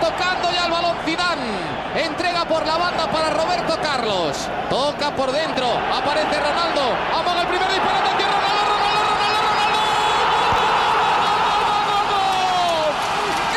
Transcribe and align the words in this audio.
tocando 0.00 0.50
ya 0.50 0.66
el 0.66 0.72
balón 0.72 0.96
Zidane. 1.04 1.80
Entrega 1.94 2.44
por 2.44 2.66
la 2.66 2.76
banda 2.76 3.10
para 3.10 3.30
Roberto 3.30 3.78
Carlos. 3.82 4.48
Toca 4.68 5.14
por 5.14 5.30
dentro. 5.32 5.66
Aparece 5.92 6.40
Ronaldo. 6.40 6.82
Amaga 7.18 7.42
el 7.42 7.48
primer 7.48 7.68
disparo. 7.68 8.00
Ronaldo, 8.00 8.64
Ronaldo, 8.70 9.00
Ronaldo, 9.10 9.40
Ronaldo. 9.50 9.80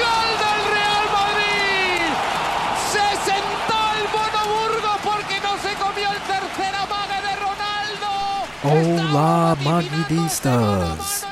¡Gol 0.01 0.29
del 0.43 0.61
Real 0.73 1.05
Madrid! 1.17 2.09
Se 2.91 3.05
sentó 3.29 3.79
el 3.99 4.05
Bonoburgo 4.15 4.91
porque 5.03 5.35
no 5.41 5.53
se 5.63 5.71
comió 5.75 6.07
el 6.11 6.21
tercer 6.31 6.73
amague 6.75 7.19
de 7.27 7.33
Ronaldo. 7.45 8.11
Hola, 8.63 9.55
Madridistas. 9.63 11.25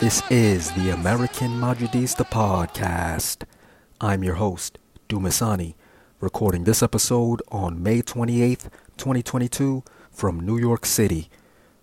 This 0.00 0.22
is 0.30 0.70
the 0.72 0.90
American 0.92 1.58
Madridista 1.58 2.24
podcast. 2.24 3.44
I'm 4.04 4.22
your 4.22 4.34
host, 4.34 4.78
Dumisani, 5.08 5.76
recording 6.20 6.64
this 6.64 6.82
episode 6.82 7.40
on 7.50 7.82
May 7.82 8.02
28th, 8.02 8.64
2022, 8.98 9.82
from 10.10 10.40
New 10.40 10.58
York 10.58 10.84
City. 10.84 11.30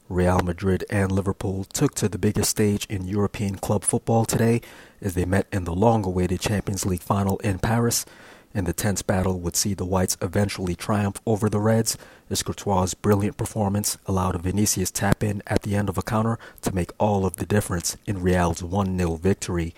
Real 0.08 0.38
Madrid 0.42 0.86
and 0.92 1.12
Liverpool 1.12 1.64
took 1.64 1.96
to 1.96 2.08
the 2.08 2.20
biggest 2.20 2.52
stage 2.52 2.86
in 2.86 3.08
European 3.08 3.56
club 3.56 3.84
football 3.84 4.26
today 4.26 4.62
as 5.02 5.16
they 5.16 5.26
met 5.26 5.48
in 5.52 5.64
the 5.64 5.74
long 5.74 6.06
awaited 6.06 6.42
Champions 6.42 6.86
League 6.86 7.02
final 7.02 7.40
in 7.40 7.58
Paris 7.58 8.06
and 8.54 8.68
the 8.68 8.74
tense 8.74 9.02
battle 9.02 9.40
would 9.40 9.56
see 9.56 9.74
the 9.74 9.84
Whites 9.84 10.16
eventually 10.22 10.76
triumph 10.76 11.20
over 11.26 11.50
the 11.50 11.60
Reds 11.60 11.98
as 12.30 12.44
Courtois' 12.44 12.94
brilliant 13.02 13.36
performance 13.36 13.98
allowed 14.06 14.36
a 14.36 14.38
Vinicius 14.38 14.92
tap 14.92 15.24
in 15.24 15.42
at 15.48 15.64
the 15.64 15.76
end 15.76 15.90
of 15.90 15.98
a 15.98 16.04
counter 16.04 16.38
to 16.62 16.76
make 16.76 16.92
all 17.00 17.26
of 17.26 17.38
the 17.38 17.48
difference 17.48 17.98
in 18.06 18.22
Real's 18.22 18.62
1 18.62 18.96
0 18.96 19.16
victory. 19.16 19.74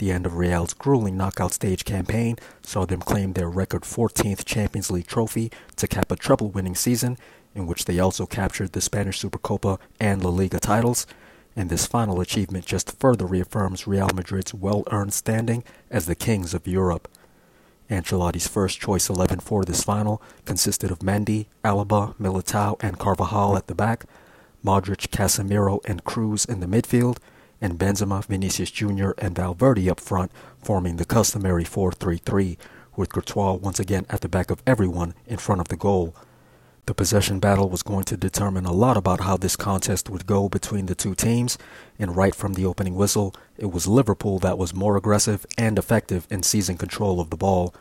The 0.00 0.12
end 0.12 0.24
of 0.24 0.38
Real's 0.38 0.72
grueling 0.72 1.18
knockout 1.18 1.52
stage 1.52 1.84
campaign 1.84 2.36
saw 2.62 2.86
them 2.86 3.00
claim 3.00 3.34
their 3.34 3.50
record 3.50 3.82
14th 3.82 4.46
Champions 4.46 4.90
League 4.90 5.06
trophy 5.06 5.52
to 5.76 5.86
cap 5.86 6.10
a 6.10 6.16
treble 6.16 6.48
winning 6.48 6.74
season, 6.74 7.18
in 7.54 7.66
which 7.66 7.84
they 7.84 8.00
also 8.00 8.24
captured 8.24 8.72
the 8.72 8.80
Spanish 8.80 9.20
Supercopa 9.20 9.78
and 10.00 10.24
La 10.24 10.30
Liga 10.30 10.58
titles. 10.58 11.06
And 11.54 11.68
this 11.68 11.84
final 11.84 12.18
achievement 12.22 12.64
just 12.64 12.98
further 12.98 13.26
reaffirms 13.26 13.86
Real 13.86 14.08
Madrid's 14.14 14.54
well 14.54 14.84
earned 14.90 15.12
standing 15.12 15.64
as 15.90 16.06
the 16.06 16.14
kings 16.14 16.54
of 16.54 16.66
Europe. 16.66 17.06
Ancelotti's 17.90 18.48
first 18.48 18.80
choice 18.80 19.10
11 19.10 19.40
for 19.40 19.66
this 19.66 19.84
final 19.84 20.22
consisted 20.46 20.90
of 20.90 21.00
Mendy, 21.00 21.44
Alaba, 21.62 22.16
Militao, 22.16 22.82
and 22.82 22.98
Carvajal 22.98 23.54
at 23.54 23.66
the 23.66 23.74
back, 23.74 24.06
Modric, 24.64 25.08
Casemiro, 25.10 25.80
and 25.84 26.04
Kroos 26.04 26.48
in 26.48 26.60
the 26.60 26.66
midfield, 26.66 27.18
and 27.60 27.78
Benzema, 27.78 28.24
Vinicius 28.24 28.70
Jr., 28.70 29.10
and 29.18 29.36
Valverde 29.36 29.90
up 29.90 30.00
front, 30.00 30.32
forming 30.62 30.96
the 30.96 31.04
customary 31.04 31.64
4 31.64 31.92
3 31.92 32.16
3, 32.16 32.58
with 32.96 33.12
Courtois 33.12 33.54
once 33.54 33.78
again 33.78 34.06
at 34.08 34.20
the 34.20 34.28
back 34.28 34.50
of 34.50 34.62
everyone 34.66 35.14
in 35.26 35.36
front 35.36 35.60
of 35.60 35.68
the 35.68 35.76
goal. 35.76 36.14
The 36.86 36.94
possession 36.94 37.38
battle 37.38 37.68
was 37.68 37.82
going 37.84 38.04
to 38.04 38.16
determine 38.16 38.64
a 38.64 38.72
lot 38.72 38.96
about 38.96 39.20
how 39.20 39.36
this 39.36 39.54
contest 39.54 40.10
would 40.10 40.26
go 40.26 40.48
between 40.48 40.86
the 40.86 40.94
two 40.94 41.14
teams, 41.14 41.56
and 41.98 42.16
right 42.16 42.34
from 42.34 42.54
the 42.54 42.66
opening 42.66 42.96
whistle, 42.96 43.34
it 43.56 43.70
was 43.70 43.86
Liverpool 43.86 44.38
that 44.40 44.58
was 44.58 44.74
more 44.74 44.96
aggressive 44.96 45.46
and 45.56 45.78
effective 45.78 46.26
in 46.30 46.42
seizing 46.42 46.76
control 46.76 47.20
of 47.20 47.30
the 47.30 47.36
ball. 47.36 47.72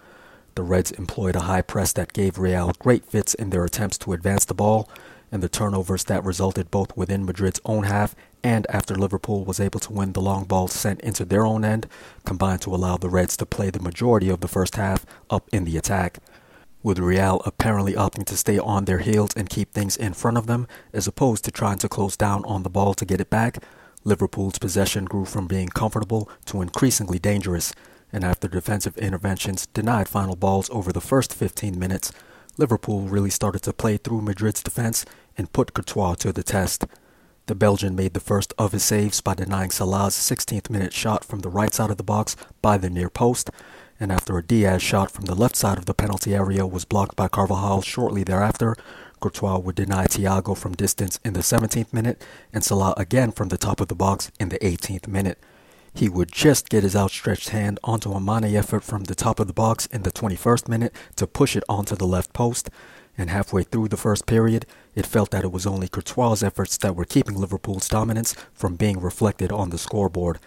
The 0.55 0.61
Reds 0.61 0.91
employed 0.91 1.35
a 1.35 1.41
high 1.41 1.61
press 1.61 1.93
that 1.93 2.13
gave 2.13 2.37
Real 2.37 2.71
great 2.77 3.05
fits 3.05 3.33
in 3.33 3.49
their 3.49 3.63
attempts 3.63 3.97
to 3.99 4.13
advance 4.13 4.45
the 4.45 4.53
ball, 4.53 4.89
and 5.31 5.43
the 5.43 5.49
turnovers 5.49 6.03
that 6.05 6.23
resulted 6.23 6.71
both 6.71 6.95
within 6.97 7.25
Madrid's 7.25 7.61
own 7.65 7.83
half 7.83 8.15
and 8.43 8.65
after 8.69 8.95
Liverpool 8.95 9.43
was 9.45 9.59
able 9.59 9.79
to 9.79 9.93
win 9.93 10.13
the 10.13 10.21
long 10.21 10.45
ball 10.45 10.67
sent 10.67 11.01
into 11.01 11.25
their 11.25 11.45
own 11.45 11.65
end 11.65 11.87
combined 12.25 12.61
to 12.61 12.73
allow 12.73 12.97
the 12.97 13.09
Reds 13.09 13.35
to 13.37 13.45
play 13.45 13.69
the 13.69 13.81
majority 13.81 14.29
of 14.29 14.39
the 14.39 14.47
first 14.47 14.75
half 14.75 15.05
up 15.29 15.47
in 15.51 15.65
the 15.65 15.77
attack. 15.77 16.19
With 16.81 16.99
Real 16.99 17.41
apparently 17.45 17.93
opting 17.93 18.25
to 18.25 18.37
stay 18.37 18.57
on 18.57 18.85
their 18.85 18.99
heels 18.99 19.31
and 19.35 19.49
keep 19.49 19.73
things 19.73 19.97
in 19.97 20.13
front 20.13 20.37
of 20.37 20.47
them, 20.47 20.65
as 20.93 21.07
opposed 21.07 21.43
to 21.45 21.51
trying 21.51 21.77
to 21.79 21.89
close 21.89 22.15
down 22.15 22.45
on 22.45 22.63
the 22.63 22.69
ball 22.69 22.93
to 22.93 23.05
get 23.05 23.19
it 23.19 23.29
back, 23.29 23.61
Liverpool's 24.05 24.59
possession 24.59 25.03
grew 25.03 25.25
from 25.25 25.45
being 25.45 25.67
comfortable 25.67 26.29
to 26.45 26.61
increasingly 26.61 27.19
dangerous, 27.19 27.73
and 28.13 28.23
after 28.23 28.47
defensive 28.47 28.97
interventions 28.97 29.65
denied 29.67 30.07
final 30.07 30.37
balls 30.37 30.69
over 30.69 30.93
the 30.93 31.01
first 31.01 31.33
15 31.33 31.77
minutes, 31.77 32.13
Liverpool 32.57 33.01
really 33.01 33.29
started 33.29 33.61
to 33.63 33.73
play 33.73 33.97
through 33.97 34.21
Madrid's 34.21 34.63
defense 34.63 35.05
and 35.39 35.53
put 35.53 35.73
Courtois 35.73 36.15
to 36.15 36.33
the 36.33 36.43
test. 36.43 36.85
The 37.47 37.55
Belgian 37.55 37.95
made 37.95 38.13
the 38.13 38.19
first 38.19 38.53
of 38.59 38.73
his 38.73 38.83
saves 38.83 39.21
by 39.21 39.33
denying 39.33 39.71
Salah's 39.71 40.13
16th 40.13 40.69
minute 40.69 40.93
shot 40.93 41.23
from 41.23 41.39
the 41.39 41.49
right 41.49 41.73
side 41.73 41.89
of 41.89 41.97
the 41.97 42.03
box 42.03 42.35
by 42.61 42.77
the 42.77 42.89
near 42.89 43.09
post, 43.09 43.49
and 43.99 44.11
after 44.11 44.37
a 44.37 44.43
Diaz 44.43 44.83
shot 44.83 45.09
from 45.09 45.25
the 45.25 45.33
left 45.33 45.55
side 45.55 45.77
of 45.77 45.85
the 45.85 45.93
penalty 45.93 46.35
area 46.35 46.67
was 46.67 46.85
blocked 46.85 47.15
by 47.15 47.27
Carvajal 47.27 47.81
shortly 47.81 48.23
thereafter, 48.23 48.75
Courtois 49.19 49.57
would 49.59 49.75
deny 49.75 50.05
Thiago 50.05 50.55
from 50.55 50.73
distance 50.73 51.19
in 51.23 51.33
the 51.33 51.39
17th 51.39 51.91
minute 51.93 52.21
and 52.53 52.63
Salah 52.63 52.93
again 52.97 53.31
from 53.31 53.47
the 53.47 53.57
top 53.57 53.81
of 53.81 53.87
the 53.87 53.95
box 53.95 54.31
in 54.39 54.49
the 54.49 54.59
18th 54.59 55.07
minute. 55.07 55.39
He 55.93 56.07
would 56.07 56.31
just 56.31 56.69
get 56.69 56.83
his 56.83 56.95
outstretched 56.95 57.49
hand 57.49 57.79
onto 57.83 58.11
a 58.11 58.19
Mane 58.19 58.55
effort 58.55 58.83
from 58.83 59.05
the 59.05 59.15
top 59.15 59.39
of 59.39 59.47
the 59.47 59.53
box 59.53 59.85
in 59.87 60.03
the 60.03 60.11
21st 60.11 60.67
minute 60.67 60.93
to 61.15 61.25
push 61.25 61.55
it 61.55 61.63
onto 61.67 61.95
the 61.95 62.05
left 62.05 62.31
post, 62.33 62.69
and 63.17 63.29
halfway 63.29 63.63
through 63.63 63.89
the 63.89 63.97
first 63.97 64.25
period, 64.25 64.65
it 64.99 65.07
felt 65.07 65.31
that 65.31 65.43
it 65.43 65.51
was 65.51 65.65
only 65.65 65.87
Courtois' 65.87 66.43
efforts 66.43 66.77
that 66.77 66.95
were 66.95 67.05
keeping 67.05 67.35
Liverpool's 67.35 67.87
dominance 67.87 68.35
from 68.53 68.75
being 68.75 68.99
reflected 68.99 69.51
on 69.51 69.69
the 69.69 69.77
scoreboard. 69.77 70.39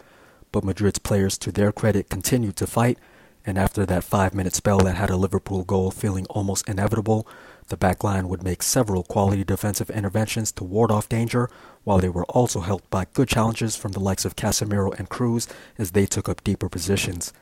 But 0.53 0.65
Madrid's 0.65 0.99
players, 0.99 1.39
to 1.39 1.51
their 1.51 1.73
credit, 1.73 2.11
continued 2.11 2.57
to 2.57 2.67
fight 2.67 2.99
and 3.45 3.59
after 3.59 3.85
that 3.87 4.05
five 4.05 4.35
minute 4.35 4.55
spell 4.55 4.79
that 4.79 4.97
had 4.97 5.11
a 5.11 5.17
Liverpool 5.17 5.65
goal 5.65 5.91
feeling 5.91 6.27
almost 6.27 6.69
inevitable, 6.69 7.27
the 7.69 7.77
backline 7.77 8.25
would 8.25 8.43
make 8.43 8.63
several 8.63 9.03
quality 9.03 9.45
defensive 9.45 9.91
interventions 9.91 10.53
to 10.53 10.65
ward 10.65 10.91
off 10.91 11.09
danger, 11.09 11.49
while 11.85 11.99
they 11.99 12.09
were 12.09 12.25
also 12.27 12.61
helped 12.61 12.89
by 12.91 13.07
good 13.13 13.29
challenges 13.29 13.77
from 13.77 13.93
the 13.93 14.01
likes 14.01 14.25
of 14.25 14.37
Casemiro 14.37 14.97
and 14.99 15.09
Kroos 15.09 15.49
as 15.79 15.93
they 15.93 16.07
took 16.07 16.29
up 16.29 16.45
deeper 16.45 16.69
positions. 16.69 17.33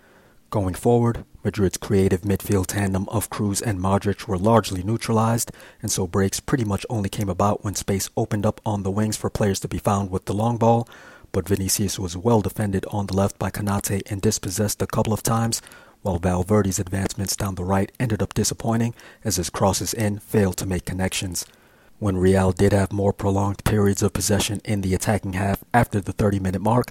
Going 0.50 0.75
forward, 0.75 1.25
Madrid's 1.44 1.77
creative 1.77 2.22
midfield 2.22 2.66
tandem 2.66 3.09
of 3.09 3.31
Kroos 3.31 3.62
and 3.62 3.78
Modric 3.78 4.27
were 4.27 4.37
largely 4.37 4.83
neutralized, 4.83 5.53
and 5.81 5.93
so 5.93 6.09
breaks 6.09 6.41
pretty 6.41 6.65
much 6.65 6.84
only 6.91 7.09
came 7.09 7.28
about 7.28 7.62
when 7.62 7.77
space 7.77 8.11
opened 8.16 8.44
up 8.44 8.60
on 8.66 8.83
the 8.83 8.91
wings 8.91 9.16
for 9.16 9.31
players 9.31 9.60
to 9.60 9.69
be 9.69 9.78
found 9.78 10.10
with 10.10 10.25
the 10.25 10.34
long 10.34 10.56
ball, 10.56 10.89
but 11.31 11.47
Vinicius 11.47 12.00
was 12.00 12.16
well 12.16 12.41
defended 12.41 12.84
on 12.91 13.06
the 13.06 13.15
left 13.15 13.39
by 13.39 13.49
Konate 13.49 14.03
and 14.10 14.21
dispossessed 14.21 14.83
a 14.83 14.89
couple 14.89 15.12
of 15.12 15.22
times, 15.22 15.62
while 16.03 16.19
Valverde's 16.19 16.81
advancements 16.81 17.37
down 17.37 17.55
the 17.55 17.65
right 17.65 17.93
ended 18.00 18.21
up 18.21 18.34
disappointing 18.34 18.93
as 19.22 19.37
his 19.37 19.50
crosses 19.50 19.94
in 19.94 20.19
failed 20.19 20.56
to 20.56 20.66
make 20.66 20.84
connections. 20.84 21.47
When 22.00 22.16
Real 22.16 22.50
did 22.50 22.72
have 22.72 22.93
more 22.93 23.12
prolonged 23.12 23.62
periods 23.62 24.03
of 24.03 24.15
possession 24.15 24.60
in 24.65 24.81
the 24.81 24.94
attacking 24.94 25.34
half 25.34 25.62
after 25.72 26.00
the 26.00 26.12
30 26.12 26.41
minute 26.41 26.62
mark, 26.62 26.91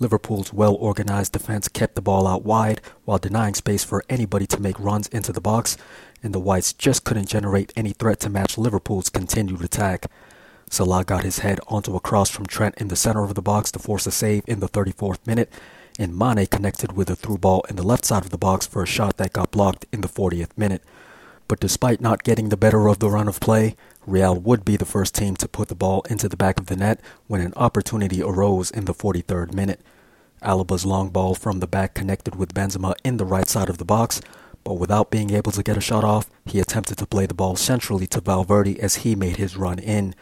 Liverpool's 0.00 0.52
well 0.52 0.74
organized 0.74 1.32
defense 1.32 1.68
kept 1.68 1.94
the 1.94 2.02
ball 2.02 2.26
out 2.26 2.44
wide 2.44 2.80
while 3.04 3.18
denying 3.18 3.54
space 3.54 3.84
for 3.84 4.04
anybody 4.08 4.46
to 4.46 4.60
make 4.60 4.78
runs 4.78 5.08
into 5.08 5.32
the 5.32 5.40
box, 5.40 5.76
and 6.22 6.34
the 6.34 6.40
Whites 6.40 6.72
just 6.72 7.04
couldn't 7.04 7.28
generate 7.28 7.72
any 7.76 7.92
threat 7.92 8.20
to 8.20 8.30
match 8.30 8.58
Liverpool's 8.58 9.10
continued 9.10 9.62
attack. 9.62 10.06
Salah 10.70 11.04
got 11.04 11.24
his 11.24 11.40
head 11.40 11.60
onto 11.68 11.96
a 11.96 12.00
cross 12.00 12.30
from 12.30 12.46
Trent 12.46 12.74
in 12.76 12.88
the 12.88 12.96
center 12.96 13.24
of 13.24 13.34
the 13.34 13.42
box 13.42 13.72
to 13.72 13.78
force 13.78 14.06
a 14.06 14.10
save 14.10 14.44
in 14.46 14.60
the 14.60 14.68
34th 14.68 15.26
minute, 15.26 15.52
and 15.98 16.16
Mane 16.16 16.46
connected 16.46 16.92
with 16.92 17.10
a 17.10 17.16
through 17.16 17.38
ball 17.38 17.64
in 17.68 17.76
the 17.76 17.82
left 17.82 18.04
side 18.04 18.24
of 18.24 18.30
the 18.30 18.38
box 18.38 18.66
for 18.66 18.82
a 18.82 18.86
shot 18.86 19.16
that 19.16 19.32
got 19.32 19.50
blocked 19.50 19.86
in 19.92 20.02
the 20.02 20.08
40th 20.08 20.50
minute. 20.56 20.82
But 21.48 21.60
despite 21.60 22.00
not 22.00 22.22
getting 22.22 22.50
the 22.50 22.56
better 22.56 22.86
of 22.88 22.98
the 22.98 23.08
run 23.08 23.26
of 23.26 23.40
play, 23.40 23.74
Real 24.06 24.38
would 24.38 24.64
be 24.64 24.76
the 24.76 24.84
first 24.84 25.14
team 25.14 25.34
to 25.36 25.48
put 25.48 25.68
the 25.68 25.74
ball 25.74 26.02
into 26.10 26.28
the 26.28 26.36
back 26.36 26.60
of 26.60 26.66
the 26.66 26.76
net 26.76 27.00
when 27.26 27.40
an 27.40 27.54
opportunity 27.56 28.22
arose 28.22 28.70
in 28.70 28.84
the 28.84 28.94
43rd 28.94 29.54
minute. 29.54 29.80
Alaba's 30.42 30.86
long 30.86 31.08
ball 31.08 31.34
from 31.34 31.60
the 31.60 31.66
back 31.66 31.94
connected 31.94 32.36
with 32.36 32.54
Benzema 32.54 32.94
in 33.02 33.16
the 33.16 33.24
right 33.24 33.48
side 33.48 33.68
of 33.68 33.78
the 33.78 33.84
box, 33.84 34.20
but 34.62 34.74
without 34.74 35.10
being 35.10 35.30
able 35.30 35.50
to 35.52 35.62
get 35.62 35.76
a 35.76 35.80
shot 35.80 36.04
off, 36.04 36.30
he 36.44 36.60
attempted 36.60 36.98
to 36.98 37.06
play 37.06 37.26
the 37.26 37.34
ball 37.34 37.56
centrally 37.56 38.06
to 38.06 38.20
Valverde 38.20 38.78
as 38.80 38.96
he 38.96 39.16
made 39.16 39.36
his 39.36 39.56
run 39.56 39.78
in. 39.78 40.14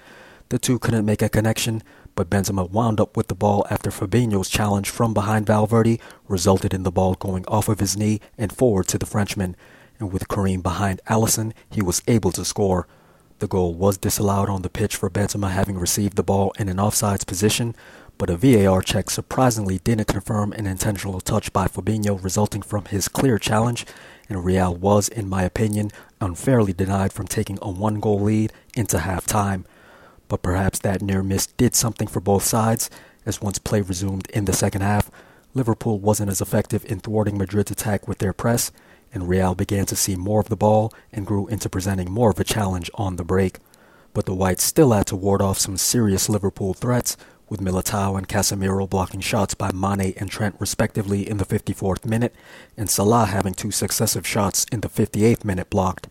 The 0.48 0.58
two 0.60 0.78
couldn't 0.78 1.04
make 1.04 1.22
a 1.22 1.28
connection, 1.28 1.82
but 2.14 2.30
Benzema 2.30 2.70
wound 2.70 3.00
up 3.00 3.16
with 3.16 3.26
the 3.26 3.34
ball 3.34 3.66
after 3.68 3.90
Fabinho's 3.90 4.48
challenge 4.48 4.88
from 4.88 5.12
behind 5.12 5.46
Valverde 5.46 6.00
resulted 6.28 6.72
in 6.72 6.84
the 6.84 6.92
ball 6.92 7.14
going 7.14 7.44
off 7.46 7.68
of 7.68 7.80
his 7.80 7.96
knee 7.96 8.20
and 8.38 8.52
forward 8.52 8.86
to 8.88 8.98
the 8.98 9.06
Frenchman. 9.06 9.56
And 9.98 10.12
with 10.12 10.28
Karim 10.28 10.60
behind 10.60 11.00
Alisson, 11.08 11.52
he 11.70 11.82
was 11.82 12.02
able 12.06 12.32
to 12.32 12.44
score. 12.44 12.86
The 13.38 13.46
goal 13.46 13.74
was 13.74 13.98
disallowed 13.98 14.48
on 14.48 14.62
the 14.62 14.70
pitch 14.70 14.96
for 14.96 15.10
Benzema 15.10 15.50
having 15.50 15.78
received 15.78 16.16
the 16.16 16.22
ball 16.22 16.52
in 16.58 16.68
an 16.68 16.78
offsides 16.78 17.26
position, 17.26 17.74
but 18.18 18.30
a 18.30 18.36
VAR 18.36 18.80
check 18.80 19.10
surprisingly 19.10 19.78
didn't 19.78 20.06
confirm 20.06 20.52
an 20.52 20.66
intentional 20.66 21.20
touch 21.20 21.52
by 21.52 21.66
Fabinho 21.66 22.22
resulting 22.22 22.62
from 22.62 22.86
his 22.86 23.08
clear 23.08 23.38
challenge, 23.38 23.84
and 24.28 24.44
Real 24.44 24.74
was, 24.74 25.08
in 25.08 25.28
my 25.28 25.42
opinion, 25.42 25.90
unfairly 26.20 26.72
denied 26.72 27.12
from 27.12 27.26
taking 27.26 27.58
a 27.60 27.70
one 27.70 28.00
goal 28.00 28.20
lead 28.20 28.52
into 28.74 29.00
half 29.00 29.26
time 29.26 29.66
but 30.28 30.42
perhaps 30.42 30.78
that 30.80 31.02
near 31.02 31.22
miss 31.22 31.46
did 31.46 31.74
something 31.74 32.08
for 32.08 32.20
both 32.20 32.42
sides, 32.42 32.90
as 33.24 33.40
once 33.40 33.58
play 33.58 33.80
resumed 33.80 34.28
in 34.30 34.44
the 34.44 34.52
second 34.52 34.82
half, 34.82 35.10
Liverpool 35.54 35.98
wasn't 35.98 36.30
as 36.30 36.40
effective 36.40 36.84
in 36.84 37.00
thwarting 37.00 37.38
Madrid's 37.38 37.70
attack 37.70 38.06
with 38.06 38.18
their 38.18 38.32
press, 38.32 38.70
and 39.12 39.28
Real 39.28 39.54
began 39.54 39.86
to 39.86 39.96
see 39.96 40.16
more 40.16 40.40
of 40.40 40.48
the 40.48 40.56
ball 40.56 40.92
and 41.12 41.26
grew 41.26 41.46
into 41.46 41.68
presenting 41.68 42.10
more 42.10 42.30
of 42.30 42.40
a 42.40 42.44
challenge 42.44 42.90
on 42.94 43.16
the 43.16 43.24
break. 43.24 43.58
But 44.12 44.26
the 44.26 44.34
Whites 44.34 44.64
still 44.64 44.92
had 44.92 45.06
to 45.08 45.16
ward 45.16 45.42
off 45.42 45.58
some 45.58 45.76
serious 45.76 46.28
Liverpool 46.28 46.74
threats, 46.74 47.16
with 47.48 47.60
Militao 47.60 48.18
and 48.18 48.28
Casemiro 48.28 48.88
blocking 48.88 49.20
shots 49.20 49.54
by 49.54 49.70
Mane 49.72 50.14
and 50.16 50.30
Trent 50.30 50.56
respectively 50.58 51.28
in 51.28 51.36
the 51.36 51.44
54th 51.44 52.04
minute, 52.04 52.34
and 52.76 52.90
Salah 52.90 53.26
having 53.26 53.54
two 53.54 53.70
successive 53.70 54.26
shots 54.26 54.66
in 54.72 54.80
the 54.80 54.88
58th 54.88 55.44
minute 55.44 55.70
blocked. 55.70 56.08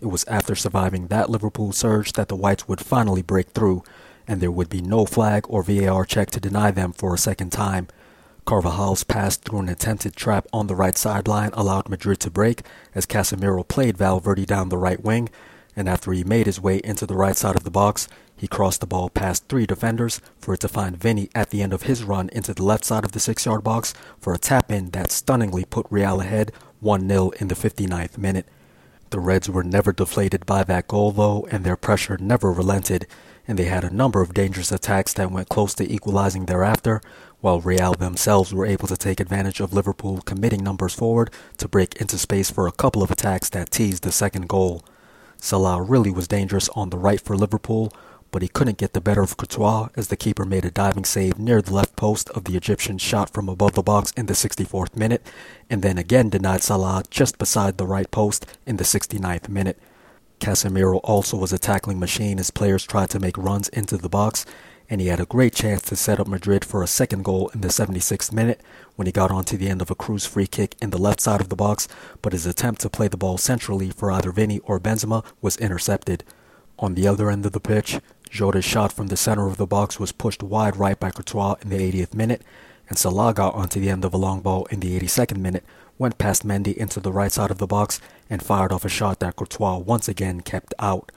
It 0.00 0.06
was 0.06 0.24
after 0.24 0.56
surviving 0.56 1.06
that 1.06 1.30
Liverpool 1.30 1.72
surge 1.72 2.12
that 2.14 2.28
the 2.28 2.36
Whites 2.36 2.66
would 2.66 2.80
finally 2.80 3.22
break 3.22 3.50
through, 3.50 3.84
and 4.26 4.40
there 4.40 4.50
would 4.50 4.68
be 4.68 4.82
no 4.82 5.04
flag 5.06 5.44
or 5.48 5.62
VAR 5.62 6.04
check 6.04 6.30
to 6.30 6.40
deny 6.40 6.70
them 6.72 6.92
for 6.92 7.14
a 7.14 7.18
second 7.18 7.50
time. 7.50 7.86
Carvajal's 8.44 9.04
pass 9.04 9.36
through 9.36 9.60
an 9.60 9.68
attempted 9.68 10.16
trap 10.16 10.46
on 10.52 10.66
the 10.66 10.74
right 10.74 10.96
sideline 10.96 11.50
allowed 11.52 11.88
Madrid 11.88 12.18
to 12.20 12.30
break 12.30 12.62
as 12.94 13.06
Casemiro 13.06 13.66
played 13.66 13.96
Valverde 13.96 14.44
down 14.44 14.68
the 14.68 14.76
right 14.76 15.02
wing, 15.02 15.28
and 15.76 15.88
after 15.88 16.12
he 16.12 16.24
made 16.24 16.46
his 16.46 16.60
way 16.60 16.80
into 16.82 17.06
the 17.06 17.14
right 17.14 17.36
side 17.36 17.56
of 17.56 17.64
the 17.64 17.70
box, 17.70 18.08
he 18.36 18.48
crossed 18.48 18.80
the 18.80 18.86
ball 18.86 19.08
past 19.08 19.48
three 19.48 19.66
defenders 19.66 20.20
for 20.40 20.54
it 20.54 20.60
to 20.60 20.68
find 20.68 20.96
Vinny 20.96 21.30
at 21.34 21.50
the 21.50 21.62
end 21.62 21.72
of 21.72 21.82
his 21.82 22.02
run 22.02 22.28
into 22.32 22.52
the 22.52 22.64
left 22.64 22.84
side 22.84 23.04
of 23.04 23.12
the 23.12 23.20
six 23.20 23.46
yard 23.46 23.62
box 23.62 23.94
for 24.18 24.34
a 24.34 24.38
tap 24.38 24.72
in 24.72 24.90
that 24.90 25.12
stunningly 25.12 25.64
put 25.64 25.86
Real 25.90 26.20
ahead 26.20 26.50
1 26.80 27.08
0 27.08 27.30
in 27.38 27.46
the 27.46 27.54
59th 27.54 28.18
minute. 28.18 28.46
The 29.10 29.20
Reds 29.20 29.48
were 29.48 29.62
never 29.62 29.92
deflated 29.92 30.46
by 30.46 30.64
that 30.64 30.88
goal, 30.88 31.12
though, 31.12 31.46
and 31.50 31.64
their 31.64 31.76
pressure 31.76 32.16
never 32.18 32.50
relented, 32.50 33.06
and 33.46 33.58
they 33.58 33.66
had 33.66 33.84
a 33.84 33.94
number 33.94 34.22
of 34.22 34.34
dangerous 34.34 34.72
attacks 34.72 35.12
that 35.12 35.30
went 35.30 35.48
close 35.48 35.74
to 35.74 35.92
equalizing 35.92 36.46
thereafter, 36.46 37.00
while 37.42 37.60
Real 37.60 37.92
themselves 37.92 38.54
were 38.54 38.64
able 38.64 38.86
to 38.86 38.96
take 38.96 39.18
advantage 39.18 39.60
of 39.60 39.74
Liverpool 39.74 40.22
committing 40.22 40.62
numbers 40.62 40.94
forward 40.94 41.28
to 41.58 41.68
break 41.68 41.96
into 41.96 42.16
space 42.16 42.50
for 42.50 42.66
a 42.66 42.72
couple 42.72 43.02
of 43.02 43.10
attacks 43.10 43.50
that 43.50 43.72
teased 43.72 44.04
the 44.04 44.12
second 44.12 44.48
goal. 44.48 44.84
Salah 45.36 45.82
really 45.82 46.12
was 46.12 46.28
dangerous 46.28 46.68
on 46.70 46.90
the 46.90 46.96
right 46.96 47.20
for 47.20 47.36
Liverpool, 47.36 47.92
but 48.30 48.42
he 48.42 48.48
couldn't 48.48 48.78
get 48.78 48.92
the 48.92 49.00
better 49.00 49.22
of 49.22 49.36
Courtois 49.36 49.88
as 49.96 50.06
the 50.06 50.16
keeper 50.16 50.44
made 50.44 50.64
a 50.64 50.70
diving 50.70 51.04
save 51.04 51.36
near 51.36 51.60
the 51.60 51.74
left 51.74 51.96
post 51.96 52.30
of 52.30 52.44
the 52.44 52.56
Egyptian 52.56 52.96
shot 52.96 53.30
from 53.30 53.48
above 53.48 53.72
the 53.72 53.82
box 53.82 54.12
in 54.12 54.26
the 54.26 54.34
64th 54.34 54.96
minute, 54.96 55.26
and 55.68 55.82
then 55.82 55.98
again 55.98 56.30
denied 56.30 56.62
Salah 56.62 57.02
just 57.10 57.38
beside 57.38 57.76
the 57.76 57.86
right 57.86 58.10
post 58.12 58.46
in 58.64 58.76
the 58.76 58.84
69th 58.84 59.48
minute. 59.48 59.80
Casemiro 60.38 61.00
also 61.02 61.36
was 61.36 61.52
a 61.52 61.58
tackling 61.58 61.98
machine 61.98 62.38
as 62.38 62.50
players 62.50 62.84
tried 62.84 63.10
to 63.10 63.20
make 63.20 63.36
runs 63.36 63.68
into 63.68 63.96
the 63.96 64.08
box, 64.08 64.46
and 64.88 65.00
he 65.00 65.08
had 65.08 65.20
a 65.20 65.26
great 65.26 65.54
chance 65.54 65.82
to 65.82 65.96
set 65.96 66.20
up 66.20 66.26
Madrid 66.26 66.64
for 66.64 66.82
a 66.82 66.86
second 66.86 67.24
goal 67.24 67.48
in 67.54 67.60
the 67.60 67.68
76th 67.68 68.32
minute 68.32 68.60
when 68.96 69.06
he 69.06 69.12
got 69.12 69.30
onto 69.30 69.56
the 69.56 69.68
end 69.68 69.82
of 69.82 69.90
a 69.90 69.94
Kroos 69.94 70.26
free 70.26 70.46
kick 70.46 70.76
in 70.82 70.90
the 70.90 70.98
left 70.98 71.20
side 71.20 71.40
of 71.40 71.48
the 71.48 71.56
box, 71.56 71.88
but 72.20 72.32
his 72.32 72.46
attempt 72.46 72.80
to 72.82 72.90
play 72.90 73.08
the 73.08 73.16
ball 73.16 73.38
centrally 73.38 73.90
for 73.90 74.10
either 74.10 74.32
Vinny 74.32 74.58
or 74.60 74.78
Benzema 74.78 75.24
was 75.40 75.56
intercepted. 75.56 76.24
On 76.78 76.94
the 76.94 77.06
other 77.06 77.30
end 77.30 77.46
of 77.46 77.52
the 77.52 77.60
pitch, 77.60 78.00
Jota's 78.30 78.64
shot 78.64 78.92
from 78.92 79.08
the 79.08 79.16
center 79.16 79.46
of 79.46 79.56
the 79.56 79.66
box 79.66 80.00
was 80.00 80.10
pushed 80.10 80.42
wide 80.42 80.76
right 80.76 80.98
by 80.98 81.10
Courtois 81.10 81.56
in 81.62 81.68
the 81.68 81.78
80th 81.78 82.14
minute, 82.14 82.42
and 82.88 82.98
Salah 82.98 83.34
got 83.34 83.54
onto 83.54 83.78
the 83.78 83.90
end 83.90 84.04
of 84.04 84.14
a 84.14 84.18
long 84.18 84.40
ball 84.40 84.66
in 84.66 84.80
the 84.80 84.98
82nd 84.98 85.36
minute, 85.36 85.64
went 85.98 86.18
past 86.18 86.46
Mendy 86.46 86.74
into 86.76 86.98
the 86.98 87.12
right 87.12 87.30
side 87.30 87.50
of 87.50 87.58
the 87.58 87.66
box, 87.66 88.00
and 88.28 88.42
fired 88.42 88.72
off 88.72 88.84
a 88.84 88.88
shot 88.88 89.20
that 89.20 89.36
Courtois 89.36 89.78
once 89.78 90.08
again 90.08 90.40
kept 90.40 90.74
out. 90.78 91.12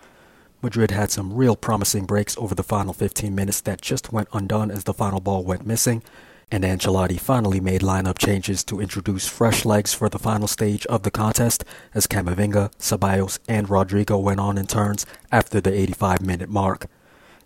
Madrid 0.65 0.89
had 0.89 1.11
some 1.11 1.31
real 1.31 1.55
promising 1.55 2.05
breaks 2.05 2.35
over 2.39 2.55
the 2.55 2.63
final 2.63 2.91
15 2.91 3.35
minutes 3.35 3.61
that 3.61 3.81
just 3.81 4.11
went 4.11 4.27
undone 4.33 4.71
as 4.71 4.85
the 4.85 4.95
final 4.95 5.19
ball 5.19 5.43
went 5.43 5.63
missing, 5.63 6.01
and 6.49 6.63
Ancelotti 6.63 7.19
finally 7.19 7.59
made 7.59 7.81
lineup 7.81 8.17
changes 8.17 8.63
to 8.63 8.81
introduce 8.81 9.27
fresh 9.27 9.63
legs 9.63 9.93
for 9.93 10.09
the 10.09 10.17
final 10.17 10.47
stage 10.47 10.83
of 10.87 11.03
the 11.03 11.11
contest 11.11 11.63
as 11.93 12.07
Camavinga, 12.07 12.71
Ceballos, 12.79 13.37
and 13.47 13.67
Rodrygo 13.67 14.19
went 14.19 14.39
on 14.39 14.57
in 14.57 14.65
turns 14.65 15.05
after 15.31 15.61
the 15.61 15.71
85 15.71 16.21
minute 16.21 16.49
mark. 16.49 16.87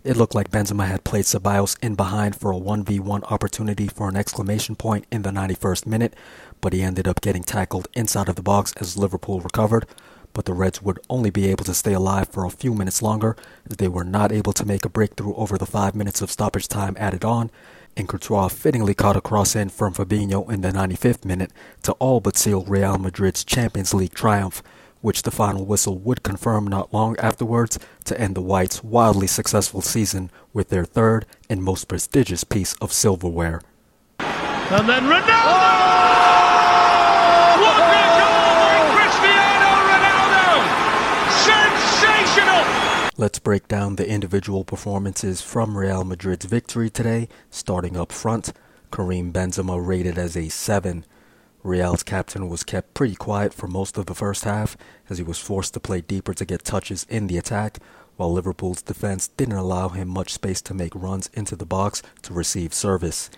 It 0.02 0.16
looked 0.16 0.34
like 0.34 0.50
Benzema 0.50 0.86
had 0.86 1.04
played 1.04 1.26
Ceballos 1.26 1.76
in 1.82 1.96
behind 1.96 2.36
for 2.36 2.50
a 2.52 2.58
1v1 2.58 3.30
opportunity 3.30 3.86
for 3.86 4.08
an 4.08 4.16
exclamation 4.16 4.76
point 4.76 5.04
in 5.12 5.20
the 5.20 5.30
91st 5.30 5.84
minute, 5.84 6.14
but 6.62 6.72
he 6.72 6.80
ended 6.80 7.06
up 7.06 7.20
getting 7.20 7.42
tackled 7.42 7.86
inside 7.92 8.30
of 8.30 8.36
the 8.36 8.42
box 8.42 8.72
as 8.78 8.96
Liverpool 8.96 9.40
recovered. 9.40 9.84
But 10.32 10.44
the 10.44 10.54
Reds 10.54 10.80
would 10.80 11.00
only 11.10 11.30
be 11.30 11.48
able 11.48 11.64
to 11.64 11.74
stay 11.74 11.92
alive 11.92 12.28
for 12.28 12.44
a 12.44 12.50
few 12.50 12.74
minutes 12.74 13.02
longer 13.02 13.36
as 13.68 13.76
they 13.76 13.88
were 13.88 14.04
not 14.04 14.32
able 14.32 14.52
to 14.52 14.64
make 14.64 14.84
a 14.84 14.88
breakthrough 14.88 15.34
over 15.34 15.58
the 15.58 15.66
five 15.66 15.94
minutes 15.94 16.22
of 16.22 16.30
stoppage 16.30 16.68
time 16.68 16.96
added 16.98 17.24
on, 17.24 17.50
and 17.96 18.08
Courtois 18.08 18.48
fittingly 18.48 18.94
caught 18.94 19.16
a 19.16 19.20
cross 19.20 19.56
in 19.56 19.68
from 19.68 19.92
Fabinho 19.92 20.48
in 20.50 20.60
the 20.60 20.70
95th 20.70 21.24
minute 21.24 21.52
to 21.82 21.92
all 21.94 22.20
but 22.20 22.36
seal 22.36 22.64
Real 22.64 22.98
Madrid's 22.98 23.44
Champions 23.44 23.92
League 23.92 24.14
triumph, 24.14 24.62
which 25.00 25.22
the 25.22 25.30
final 25.30 25.64
whistle 25.64 25.98
would 25.98 26.22
confirm 26.22 26.66
not 26.66 26.92
long 26.94 27.16
afterwards 27.18 27.78
to 28.04 28.20
end 28.20 28.34
the 28.34 28.42
Whites' 28.42 28.84
wildly 28.84 29.26
successful 29.26 29.80
season 29.80 30.30
with 30.52 30.68
their 30.68 30.84
third 30.84 31.26
and 31.48 31.62
most 31.62 31.88
prestigious 31.88 32.44
piece 32.44 32.74
of 32.74 32.92
silverware. 32.92 33.60
And 34.20 34.88
then 34.88 35.02
Ronaldo! 35.04 35.70
What 37.60 37.76
a 37.76 37.80
goal 37.80 38.54
by 38.62 38.76
Cristiano 38.94 39.70
Ronaldo! 39.90 40.46
Sensational! 41.48 43.10
Let's 43.16 43.29
break 43.42 43.68
down 43.68 43.96
the 43.96 44.08
individual 44.08 44.64
performances 44.64 45.40
from 45.40 45.76
Real 45.76 46.04
Madrid's 46.04 46.44
victory 46.44 46.90
today, 46.90 47.28
starting 47.50 47.96
up 47.96 48.12
front. 48.12 48.52
Karim 48.92 49.32
Benzema 49.32 49.84
rated 49.84 50.18
as 50.18 50.36
a 50.36 50.48
7. 50.48 51.04
Real's 51.62 52.02
captain 52.02 52.48
was 52.48 52.64
kept 52.64 52.94
pretty 52.94 53.14
quiet 53.14 53.54
for 53.54 53.66
most 53.66 53.96
of 53.96 54.06
the 54.06 54.14
first 54.14 54.44
half 54.44 54.76
as 55.08 55.18
he 55.18 55.24
was 55.24 55.38
forced 55.38 55.74
to 55.74 55.80
play 55.80 56.00
deeper 56.00 56.34
to 56.34 56.44
get 56.44 56.64
touches 56.64 57.06
in 57.08 57.26
the 57.26 57.38
attack, 57.38 57.78
while 58.16 58.32
Liverpool's 58.32 58.82
defense 58.82 59.28
didn't 59.28 59.56
allow 59.56 59.88
him 59.88 60.08
much 60.08 60.32
space 60.32 60.60
to 60.62 60.74
make 60.74 60.94
runs 60.94 61.30
into 61.32 61.56
the 61.56 61.66
box 61.66 62.02
to 62.22 62.34
receive 62.34 62.74
service. 62.74 63.30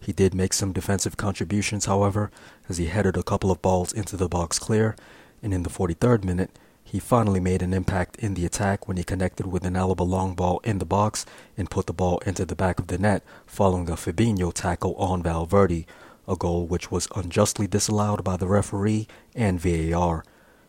He 0.00 0.12
did 0.12 0.34
make 0.34 0.52
some 0.52 0.72
defensive 0.72 1.16
contributions, 1.16 1.84
however, 1.84 2.30
as 2.68 2.78
he 2.78 2.86
headed 2.86 3.16
a 3.16 3.22
couple 3.22 3.50
of 3.50 3.62
balls 3.62 3.92
into 3.92 4.16
the 4.16 4.28
box 4.28 4.58
clear, 4.58 4.96
and 5.42 5.52
in 5.52 5.62
the 5.62 5.70
43rd 5.70 6.24
minute, 6.24 6.58
he 6.92 6.98
finally 6.98 7.40
made 7.40 7.62
an 7.62 7.72
impact 7.72 8.16
in 8.16 8.34
the 8.34 8.44
attack 8.44 8.86
when 8.86 8.98
he 8.98 9.02
connected 9.02 9.46
with 9.46 9.64
an 9.64 9.72
Alaba 9.72 10.06
long 10.06 10.34
ball 10.34 10.60
in 10.62 10.78
the 10.78 10.84
box 10.84 11.24
and 11.56 11.70
put 11.70 11.86
the 11.86 11.92
ball 11.94 12.18
into 12.26 12.44
the 12.44 12.54
back 12.54 12.78
of 12.78 12.88
the 12.88 12.98
net 12.98 13.24
following 13.46 13.88
a 13.88 13.94
Fabinho 13.94 14.52
tackle 14.52 14.94
on 14.96 15.22
Valverde, 15.22 15.86
a 16.28 16.36
goal 16.36 16.66
which 16.66 16.90
was 16.90 17.08
unjustly 17.16 17.66
disallowed 17.66 18.22
by 18.22 18.36
the 18.36 18.46
referee 18.46 19.08
and 19.34 19.58
VAR. 19.58 20.22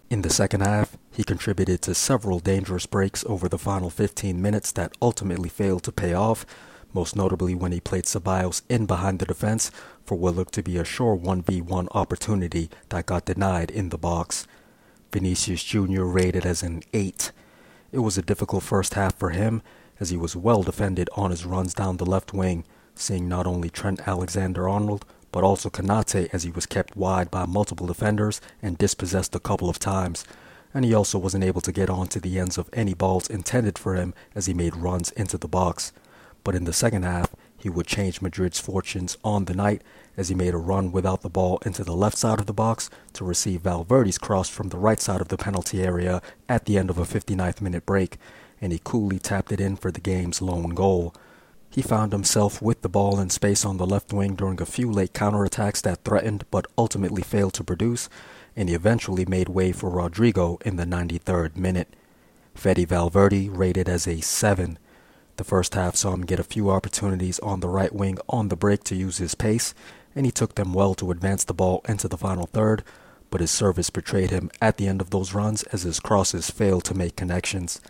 In 0.09 0.21
the 0.21 0.29
second 0.29 0.61
half, 0.61 0.95
he 1.11 1.25
contributed 1.25 1.81
to 1.81 1.93
several 1.93 2.39
dangerous 2.39 2.85
breaks 2.85 3.25
over 3.25 3.49
the 3.49 3.57
final 3.57 3.89
15 3.89 4.41
minutes 4.41 4.71
that 4.71 4.95
ultimately 5.01 5.49
failed 5.49 5.83
to 5.83 5.91
pay 5.91 6.13
off, 6.13 6.45
most 6.93 7.17
notably 7.17 7.53
when 7.53 7.73
he 7.73 7.81
played 7.81 8.05
Ceballos 8.05 8.61
in 8.69 8.85
behind 8.85 9.19
the 9.19 9.25
defense 9.25 9.71
for 10.05 10.15
what 10.15 10.37
looked 10.37 10.53
to 10.53 10.63
be 10.63 10.77
a 10.77 10.85
sure 10.85 11.17
1v1 11.17 11.89
opportunity 11.91 12.69
that 12.87 13.07
got 13.07 13.25
denied 13.25 13.69
in 13.69 13.89
the 13.89 13.97
box. 13.97 14.47
Vinicius 15.13 15.63
Jr. 15.63 16.03
rated 16.05 16.43
as 16.43 16.63
an 16.63 16.81
8. 16.91 17.31
It 17.91 17.99
was 17.99 18.17
a 18.17 18.23
difficult 18.23 18.63
first 18.63 18.95
half 18.95 19.15
for 19.17 19.29
him 19.29 19.61
as 19.99 20.09
he 20.09 20.17
was 20.17 20.35
well 20.35 20.63
defended 20.63 21.07
on 21.15 21.29
his 21.29 21.45
runs 21.45 21.75
down 21.75 21.97
the 21.97 22.05
left 22.05 22.33
wing, 22.33 22.65
seeing 22.95 23.29
not 23.29 23.45
only 23.45 23.69
Trent 23.69 24.07
Alexander 24.07 24.67
Arnold 24.67 25.05
but 25.31 25.43
also 25.43 25.69
Konate 25.69 26.29
as 26.33 26.43
he 26.43 26.51
was 26.51 26.65
kept 26.65 26.97
wide 26.97 27.29
by 27.29 27.45
multiple 27.45 27.85
defenders 27.85 28.41
and 28.61 28.77
dispossessed 28.77 29.35
a 29.35 29.39
couple 29.39 29.69
of 29.69 29.77
times. 29.77 30.25
And 30.73 30.83
he 30.83 30.95
also 30.95 31.19
wasn't 31.19 31.43
able 31.43 31.61
to 31.61 31.71
get 31.71 31.91
onto 31.91 32.19
the 32.19 32.39
ends 32.39 32.57
of 32.57 32.69
any 32.73 32.95
balls 32.95 33.29
intended 33.29 33.77
for 33.77 33.93
him 33.93 34.15
as 34.33 34.47
he 34.47 34.53
made 34.53 34.75
runs 34.75 35.11
into 35.11 35.37
the 35.37 35.47
box. 35.47 35.91
But 36.43 36.55
in 36.55 36.63
the 36.63 36.73
second 36.73 37.03
half, 37.03 37.35
he 37.63 37.69
would 37.69 37.87
change 37.87 38.21
Madrid's 38.21 38.59
fortunes 38.59 39.17
on 39.23 39.45
the 39.45 39.53
night 39.53 39.81
as 40.17 40.27
he 40.27 40.35
made 40.35 40.53
a 40.53 40.57
run 40.57 40.91
without 40.91 41.21
the 41.21 41.29
ball 41.29 41.59
into 41.65 41.81
the 41.81 41.95
left 41.95 42.17
side 42.17 42.41
of 42.41 42.45
the 42.45 42.51
box 42.51 42.89
to 43.13 43.23
receive 43.23 43.61
Valverde's 43.61 44.17
cross 44.17 44.49
from 44.49 44.67
the 44.67 44.77
right 44.77 44.99
side 44.99 45.21
of 45.21 45.29
the 45.29 45.37
penalty 45.37 45.81
area 45.81 46.21
at 46.49 46.65
the 46.65 46.77
end 46.77 46.89
of 46.89 46.97
a 46.97 47.05
59th 47.05 47.61
minute 47.61 47.85
break, 47.85 48.17
and 48.59 48.73
he 48.73 48.81
coolly 48.83 49.17
tapped 49.17 49.53
it 49.53 49.61
in 49.61 49.77
for 49.77 49.91
the 49.91 50.01
game's 50.01 50.41
lone 50.41 50.71
goal. 50.75 51.15
He 51.69 51.81
found 51.81 52.11
himself 52.11 52.61
with 52.61 52.81
the 52.81 52.89
ball 52.89 53.17
in 53.17 53.29
space 53.29 53.63
on 53.63 53.77
the 53.77 53.87
left 53.87 54.11
wing 54.11 54.35
during 54.35 54.61
a 54.61 54.65
few 54.65 54.91
late 54.91 55.13
counterattacks 55.13 55.81
that 55.83 56.03
threatened 56.03 56.43
but 56.51 56.67
ultimately 56.77 57.21
failed 57.21 57.53
to 57.53 57.63
produce, 57.63 58.09
and 58.57 58.67
he 58.67 58.75
eventually 58.75 59.23
made 59.25 59.47
way 59.47 59.71
for 59.71 59.89
Rodrygo 59.89 60.61
in 60.63 60.75
the 60.75 60.85
93rd 60.85 61.55
minute. 61.55 61.95
Fede 62.55 62.89
Valverde 62.89 63.47
rated 63.47 63.87
as 63.87 64.05
a 64.05 64.19
7. 64.19 64.77
The 65.37 65.43
first 65.43 65.73
half 65.73 65.95
saw 65.95 66.13
him 66.13 66.25
get 66.25 66.39
a 66.39 66.43
few 66.43 66.69
opportunities 66.69 67.39
on 67.39 67.59
the 67.59 67.69
right 67.69 67.93
wing 67.93 68.17
on 68.29 68.49
the 68.49 68.55
break 68.55 68.83
to 68.85 68.95
use 68.95 69.17
his 69.17 69.33
pace, 69.33 69.73
and 70.15 70.25
he 70.25 70.31
took 70.31 70.55
them 70.55 70.73
well 70.73 70.93
to 70.95 71.09
advance 71.09 71.43
the 71.43 71.55
ball 71.55 71.81
into 71.87 72.07
the 72.07 72.17
final 72.17 72.45
third, 72.45 72.83
but 73.31 73.41
his 73.41 73.49
service 73.49 73.89
betrayed 73.89 74.29
him 74.29 74.51
at 74.61 74.77
the 74.77 74.87
end 74.87 75.01
of 75.01 75.09
those 75.09 75.33
runs 75.33 75.63
as 75.63 75.81
his 75.81 75.99
crosses 75.99 76.51
failed 76.51 76.83
to 76.85 76.93
make 76.93 77.15
connections. 77.15 77.81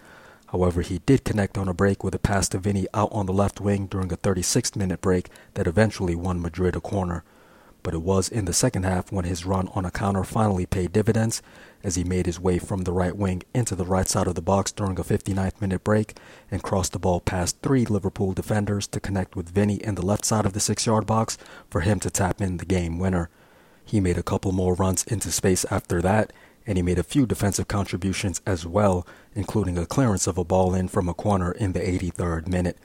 However, 0.48 0.82
he 0.82 1.00
did 1.00 1.26
connect 1.26 1.58
on 1.58 1.68
a 1.68 1.74
break 1.74 2.04
with 2.04 2.16
a 2.16 2.20
pass 2.20 2.48
to 2.50 2.60
Vinny 2.60 2.88
out 2.94 3.12
on 3.12 3.26
the 3.26 3.34
left 3.34 3.60
wing 3.60 3.88
during 3.88 4.14
a 4.14 4.18
36th 4.18 4.76
minute 4.78 5.02
break 5.02 5.28
that 5.56 5.68
eventually 5.68 6.16
won 6.16 6.42
Madrid 6.42 6.76
a 6.78 6.80
corner. 6.80 7.24
But 7.84 7.94
it 7.94 8.02
was 8.02 8.30
in 8.30 8.46
the 8.46 8.54
second 8.54 8.84
half 8.84 9.12
when 9.12 9.26
his 9.26 9.46
run 9.46 9.68
on 9.76 9.86
a 9.86 9.92
counter 9.92 10.24
finally 10.24 10.66
paid 10.66 10.92
dividends 10.92 11.42
as 11.84 11.96
he 11.96 12.04
made 12.04 12.26
his 12.26 12.40
way 12.40 12.58
from 12.58 12.84
the 12.84 12.94
right 12.94 13.16
wing 13.16 13.44
into 13.54 13.76
the 13.76 13.86
right 13.86 14.08
side 14.08 14.26
of 14.26 14.36
the 14.36 14.42
box 14.42 14.72
during 14.72 14.98
a 14.98 15.04
59th 15.04 15.60
minute 15.60 15.84
break 15.84 16.18
and 16.50 16.64
crossed 16.64 16.94
the 16.94 17.00
ball 17.00 17.20
past 17.20 17.58
three 17.62 17.86
Liverpool 17.86 18.32
defenders 18.32 18.88
to 18.88 19.02
connect 19.02 19.36
with 19.36 19.50
Vinny 19.50 19.76
in 19.84 19.96
the 19.96 20.06
left 20.06 20.24
side 20.24 20.46
of 20.46 20.54
the 20.54 20.60
six 20.60 20.86
yard 20.86 21.06
box 21.06 21.38
for 21.70 21.82
him 21.82 22.00
to 22.00 22.10
tap 22.10 22.42
in 22.42 22.58
the 22.58 22.66
game 22.66 22.98
winner. 22.98 23.30
He 23.86 24.00
made 24.00 24.18
a 24.18 24.24
couple 24.24 24.54
more 24.54 24.76
runs 24.76 25.04
into 25.04 25.30
space 25.30 25.66
after 25.70 26.02
that, 26.02 26.32
and 26.66 26.78
he 26.78 26.82
made 26.82 27.00
a 27.00 27.04
few 27.04 27.26
defensive 27.26 27.68
contributions 27.68 28.42
as 28.46 28.66
well, 28.66 29.06
including 29.36 29.78
a 29.78 29.86
clearance 29.86 30.26
of 30.26 30.38
a 30.38 30.46
ball 30.46 30.74
in 30.74 30.88
from 30.88 31.10
a 31.10 31.14
corner 31.14 31.52
in 31.52 31.74
the 31.74 31.82
83rd 31.82 32.48
minute. 32.48 32.78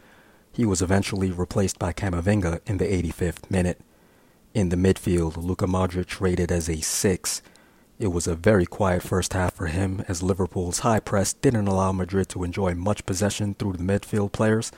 He 0.50 0.66
was 0.66 0.82
eventually 0.82 1.30
replaced 1.30 1.78
by 1.78 1.92
Camavinga 1.92 2.60
in 2.66 2.78
the 2.78 2.86
85th 2.86 3.48
minute. 3.48 3.80
In 4.58 4.70
the 4.70 4.76
midfield, 4.76 5.36
Luka 5.36 5.68
Modric 5.68 6.20
rated 6.20 6.50
as 6.50 6.68
a 6.68 6.80
6. 6.80 7.42
It 8.00 8.08
was 8.08 8.26
a 8.26 8.34
very 8.34 8.66
quiet 8.66 9.04
first 9.04 9.32
half 9.32 9.54
for 9.54 9.66
him 9.68 10.04
as 10.08 10.20
Liverpool's 10.20 10.80
high 10.80 10.98
press 10.98 11.32
didn't 11.32 11.68
allow 11.68 11.92
Madrid 11.92 12.28
to 12.30 12.42
enjoy 12.42 12.74
much 12.74 13.06
possession 13.06 13.54
through 13.54 13.74
the 13.74 13.84
midfield 13.84 14.32
players, 14.32 14.72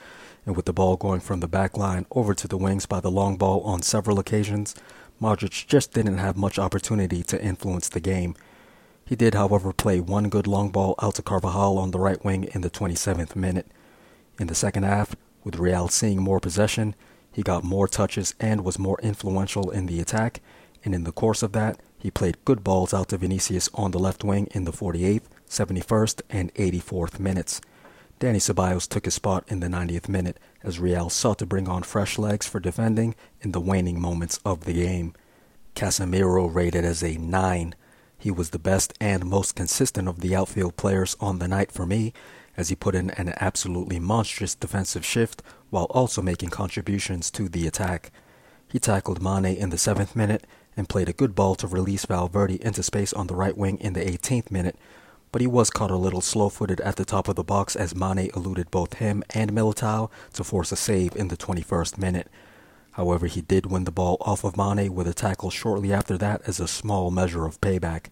and 0.45 0.55
with 0.55 0.67
the 0.67 0.75
ball 0.75 0.99
going 0.99 1.21
from 1.21 1.41
the 1.41 1.49
back 1.49 1.79
line 1.79 2.05
over 2.11 2.35
to 2.35 2.47
the 2.47 2.59
wings 2.59 2.85
by 2.85 3.01
the 3.01 3.11
long 3.11 3.39
ball 3.39 3.63
on 3.63 3.81
several 3.81 4.19
occasions, 4.19 4.75
Modric 5.19 5.67
just 5.67 5.95
didn't 5.95 6.19
have 6.19 6.37
much 6.37 6.59
opportunity 6.59 7.23
to 7.23 7.43
influence 7.43 7.89
the 7.89 8.01
game. 8.01 8.35
He 9.07 9.17
did, 9.17 9.33
however, 9.33 9.73
play 9.73 9.99
one 9.99 10.29
good 10.29 10.47
long 10.47 10.69
ball 10.69 10.95
out 11.01 11.15
to 11.15 11.23
Carvajal 11.23 11.79
on 11.79 11.91
the 11.91 11.99
right 11.99 12.23
wing 12.23 12.45
in 12.53 12.61
the 12.61 12.69
27th 12.69 13.35
minute. 13.35 13.67
In 14.39 14.49
the 14.49 14.55
second 14.55 14.83
half, 14.83 15.17
with 15.43 15.59
Real 15.59 15.89
seeing 15.89 16.21
more 16.21 16.39
possession, 16.39 16.95
he 17.33 17.43
got 17.43 17.65
more 17.65 17.89
touches 17.89 18.35
and 18.41 18.65
was 18.65 18.79
more 18.79 18.99
influential 19.03 19.71
in 19.71 19.87
the 19.87 20.01
attack, 20.01 20.41
and 20.85 20.95
in 20.95 21.05
the 21.05 21.13
course 21.13 21.43
of 21.43 21.53
that, 21.53 21.79
he 21.99 22.11
played 22.11 22.45
good 22.45 22.65
balls 22.65 22.95
out 22.95 23.09
to 23.11 23.19
Vinicius 23.19 23.69
on 23.75 23.91
the 23.91 23.99
left 23.99 24.25
wing 24.25 24.49
in 24.53 24.65
the 24.65 24.73
48th, 24.73 25.25
71st, 25.49 26.23
and 26.31 26.55
84th 26.55 27.21
minutes. 27.21 27.61
Dani 28.19 28.37
Ceballos 28.37 28.89
took 28.89 29.07
his 29.07 29.15
spot 29.15 29.45
in 29.49 29.61
the 29.61 29.69
90th 29.69 30.09
minute 30.09 30.39
as 30.63 30.79
Real 30.79 31.09
sought 31.09 31.39
to 31.39 31.47
bring 31.47 31.69
on 31.69 31.83
fresh 31.83 32.19
legs 32.19 32.47
for 32.47 32.61
defending 32.61 33.15
in 33.41 33.53
the 33.53 33.61
waning 33.61 34.01
moments 34.01 34.39
of 34.45 34.65
the 34.65 34.75
game. 34.75 35.15
Casemiro 35.75 36.53
rated 36.53 36.85
as 36.85 37.03
a 37.03 37.17
9. 37.17 37.75
He 38.19 38.31
was 38.31 38.51
the 38.51 38.59
best 38.59 38.93
and 39.01 39.25
most 39.25 39.55
consistent 39.55 40.09
of 40.09 40.21
the 40.21 40.37
outfield 40.37 40.77
players 40.77 41.17
on 41.21 41.39
the 41.39 41.49
night 41.49 41.73
for 41.73 41.87
me 41.87 42.13
as 42.57 42.69
he 42.69 42.75
put 42.75 42.95
in 42.95 43.11
an 43.13 43.33
absolutely 43.41 43.99
monstrous 43.99 44.55
defensive 44.55 45.05
shift 45.05 45.43
while 45.71 45.85
also 45.85 46.21
making 46.21 46.51
contributions 46.51 47.31
to 47.31 47.49
the 47.49 47.67
attack. 47.67 48.13
He 48.69 48.79
tackled 48.79 49.23
Mane 49.23 49.57
in 49.57 49.71
the 49.71 49.77
7th 49.77 50.15
minute 50.15 50.47
and 50.77 50.89
played 50.89 51.09
a 51.09 51.15
good 51.15 51.35
ball 51.35 51.55
to 51.57 51.67
release 51.67 52.05
Valverde 52.05 52.63
into 52.63 52.83
space 52.83 53.13
on 53.13 53.27
the 53.27 53.35
right 53.35 53.57
wing 53.57 53.79
in 53.79 53.95
the 53.95 54.01
18th 54.01 54.51
minute 54.51 54.77
but 55.33 55.41
he 55.41 55.47
was 55.47 55.71
caught 55.71 55.91
a 55.91 55.97
little 55.97 56.21
slow-footed 56.21 56.81
at 56.81 56.97
the 56.97 57.05
top 57.05 57.29
of 57.29 57.37
the 57.37 57.45
box 57.45 57.77
as 57.77 57.95
Mane 57.95 58.31
eluded 58.35 58.71
both 58.71 58.95
him 58.95 59.23
and 59.31 59.53
Militao 59.53 60.11
to 60.33 60.45
force 60.45 60.73
a 60.73 60.77
save 60.77 61.15
in 61.15 61.29
the 61.29 61.37
21st 61.37 61.99
minute. 61.99 62.29
However, 62.93 63.27
he 63.27 63.41
did 63.41 63.67
win 63.67 63.85
the 63.85 63.93
ball 63.93 64.17
off 64.21 64.45
of 64.45 64.57
Mane 64.57 64.93
with 64.93 65.07
a 65.07 65.15
tackle 65.15 65.51
shortly 65.51 65.93
after 65.93 66.19
that 66.19 66.43
as 66.47 66.59
a 66.59 66.67
small 66.67 67.11
measure 67.11 67.47
of 67.47 67.61
payback. 67.61 68.07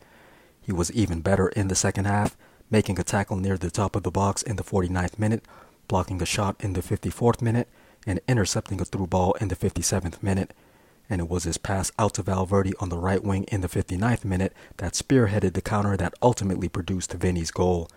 He 0.60 0.72
was 0.72 0.92
even 0.92 1.20
better 1.20 1.48
in 1.48 1.68
the 1.68 1.74
second 1.74 2.04
half, 2.04 2.36
making 2.70 2.98
a 3.00 3.04
tackle 3.04 3.36
near 3.36 3.58
the 3.58 3.70
top 3.70 3.96
of 3.96 4.04
the 4.04 4.10
box 4.10 4.42
in 4.42 4.56
the 4.56 4.62
49th 4.62 5.18
minute, 5.18 5.44
blocking 5.88 6.22
a 6.22 6.26
shot 6.26 6.56
in 6.60 6.74
the 6.74 6.82
54th 6.82 7.42
minute, 7.42 7.68
and 8.06 8.20
intercepting 8.28 8.80
a 8.80 8.84
through 8.84 9.08
ball 9.08 9.32
in 9.40 9.48
the 9.48 9.56
57th 9.56 10.22
minute 10.22 10.52
and 11.10 11.20
it 11.20 11.28
was 11.28 11.44
his 11.44 11.58
pass 11.58 11.90
out 11.98 12.14
to 12.14 12.22
Valverde 12.22 12.74
on 12.80 12.88
the 12.88 12.98
right 12.98 13.22
wing 13.22 13.44
in 13.44 13.60
the 13.60 13.68
59th 13.68 14.24
minute 14.24 14.52
that 14.76 14.92
spearheaded 14.92 15.54
the 15.54 15.62
counter 15.62 15.96
that 15.96 16.14
ultimately 16.20 16.68
produced 16.68 17.12
Vinny's 17.14 17.50
goal. 17.50 17.88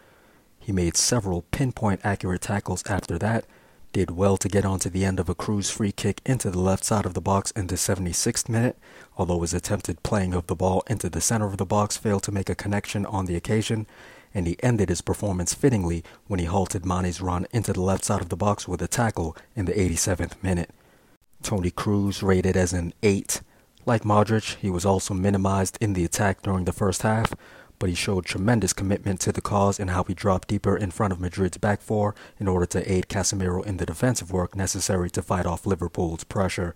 He 0.60 0.72
made 0.72 0.96
several 0.96 1.44
pinpoint 1.52 2.02
accurate 2.04 2.42
tackles 2.42 2.84
after 2.88 3.18
that, 3.20 3.46
did 3.92 4.12
well 4.12 4.38
to 4.38 4.48
get 4.48 4.64
onto 4.64 4.90
the 4.90 5.04
end 5.04 5.20
of 5.20 5.28
a 5.28 5.36
Kroos 5.36 5.70
free 5.70 5.92
kick 5.92 6.22
into 6.26 6.50
the 6.50 6.60
left 6.60 6.86
side 6.86 7.06
of 7.06 7.14
the 7.14 7.20
box 7.20 7.52
in 7.52 7.68
the 7.68 7.76
76th 7.76 8.48
minute, 8.48 8.78
although 9.18 9.42
his 9.42 9.54
attempted 9.54 10.02
playing 10.04 10.34
of 10.34 10.48
the 10.48 10.56
ball 10.56 10.84
into 10.88 11.10
the 11.10 11.20
center 11.20 11.48
of 11.48 11.58
the 11.58 11.66
box 11.66 11.98
failed 11.98 12.24
to 12.24 12.32
make 12.32 12.50
a 12.50 12.56
connection 12.56 13.06
on 13.06 13.26
the 13.26 13.36
occasion, 13.36 13.86
and 14.34 14.48
he 14.48 14.62
ended 14.64 14.90
his 14.90 15.02
performance 15.02 15.54
fittingly 15.54 16.04
when 16.28 16.40
he 16.40 16.46
halted 16.46 16.86
Mane's 16.86 17.22
run 17.22 17.48
into 17.52 17.74
the 17.74 17.82
left 17.82 18.06
side 18.06 18.22
of 18.22 18.30
the 18.30 18.38
box 18.38 18.68
with 18.68 18.82
a 18.82 18.88
tackle 18.88 19.36
in 19.56 19.66
the 19.66 19.74
87th 19.74 20.42
minute. 20.42 20.70
Toni 21.44 21.72
Kroos 21.72 22.22
rated 22.22 22.56
as 22.56 22.74
an 22.74 22.94
8. 23.04 23.42
Like 23.86 24.04
Modric, 24.04 24.56
he 24.58 24.70
was 24.70 24.86
also 24.86 25.14
minimized 25.14 25.78
in 25.82 25.94
the 25.94 26.06
attack 26.06 26.44
during 26.44 26.66
the 26.66 26.72
first 26.72 27.02
half, 27.02 27.34
but 27.80 27.90
he 27.90 27.96
showed 27.96 28.26
tremendous 28.26 28.74
commitment 28.74 29.20
to 29.22 29.32
the 29.32 29.42
cause 29.42 29.80
in 29.80 29.88
how 29.88 30.04
he 30.04 30.14
dropped 30.14 30.50
deeper 30.50 30.78
in 30.78 30.92
front 30.92 31.12
of 31.12 31.20
Madrid's 31.20 31.58
back 31.58 31.82
four 31.82 32.14
in 32.40 32.48
order 32.48 32.68
to 32.68 32.92
aid 32.92 33.08
Casemiro 33.08 33.66
in 33.66 33.78
the 33.78 33.88
defensive 33.88 34.32
work 34.32 34.56
necessary 34.56 35.10
to 35.10 35.22
fight 35.24 35.48
off 35.48 35.66
Liverpool's 35.66 36.24
pressure. 36.24 36.76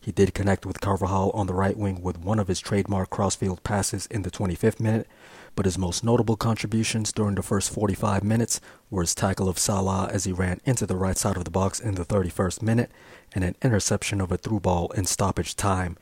He 0.00 0.12
did 0.12 0.34
connect 0.34 0.64
with 0.64 0.80
Carvajal 0.80 1.32
on 1.32 1.48
the 1.48 1.54
right 1.54 1.76
wing 1.76 2.00
with 2.00 2.20
one 2.20 2.38
of 2.38 2.46
his 2.46 2.60
trademark 2.60 3.10
crossfield 3.10 3.64
passes 3.64 4.06
in 4.06 4.22
the 4.22 4.30
25th 4.30 4.78
minute, 4.78 5.08
but 5.56 5.64
his 5.64 5.78
most 5.78 6.04
notable 6.04 6.36
contributions 6.36 7.12
during 7.12 7.34
the 7.34 7.42
first 7.42 7.72
45 7.72 8.22
minutes 8.22 8.60
were 8.90 9.02
his 9.02 9.14
tackle 9.14 9.48
of 9.48 9.58
Salah 9.58 10.08
as 10.12 10.24
he 10.24 10.32
ran 10.32 10.60
into 10.64 10.86
the 10.86 10.96
right 10.96 11.16
side 11.16 11.36
of 11.36 11.44
the 11.44 11.50
box 11.50 11.80
in 11.80 11.96
the 11.96 12.04
31st 12.04 12.62
minute 12.62 12.90
and 13.34 13.42
an 13.42 13.56
interception 13.62 14.20
of 14.20 14.30
a 14.30 14.36
through 14.36 14.60
ball 14.60 14.90
in 14.92 15.06
stoppage 15.06 15.56
time. 15.56 15.96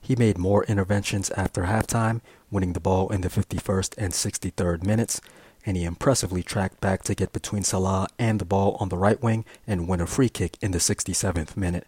He 0.00 0.16
made 0.16 0.36
more 0.36 0.64
interventions 0.64 1.30
after 1.30 1.62
halftime, 1.62 2.20
winning 2.50 2.72
the 2.72 2.80
ball 2.80 3.10
in 3.10 3.20
the 3.20 3.28
51st 3.28 3.94
and 3.96 4.12
63rd 4.12 4.82
minutes, 4.84 5.20
and 5.64 5.76
he 5.76 5.84
impressively 5.84 6.42
tracked 6.42 6.80
back 6.80 7.02
to 7.04 7.14
get 7.14 7.32
between 7.32 7.62
Salah 7.62 8.08
and 8.18 8.38
the 8.38 8.44
ball 8.44 8.76
on 8.80 8.88
the 8.88 8.98
right 8.98 9.22
wing 9.22 9.44
and 9.66 9.88
win 9.88 10.00
a 10.00 10.06
free 10.06 10.28
kick 10.28 10.58
in 10.60 10.72
the 10.72 10.78
67th 10.78 11.56
minute. 11.56 11.86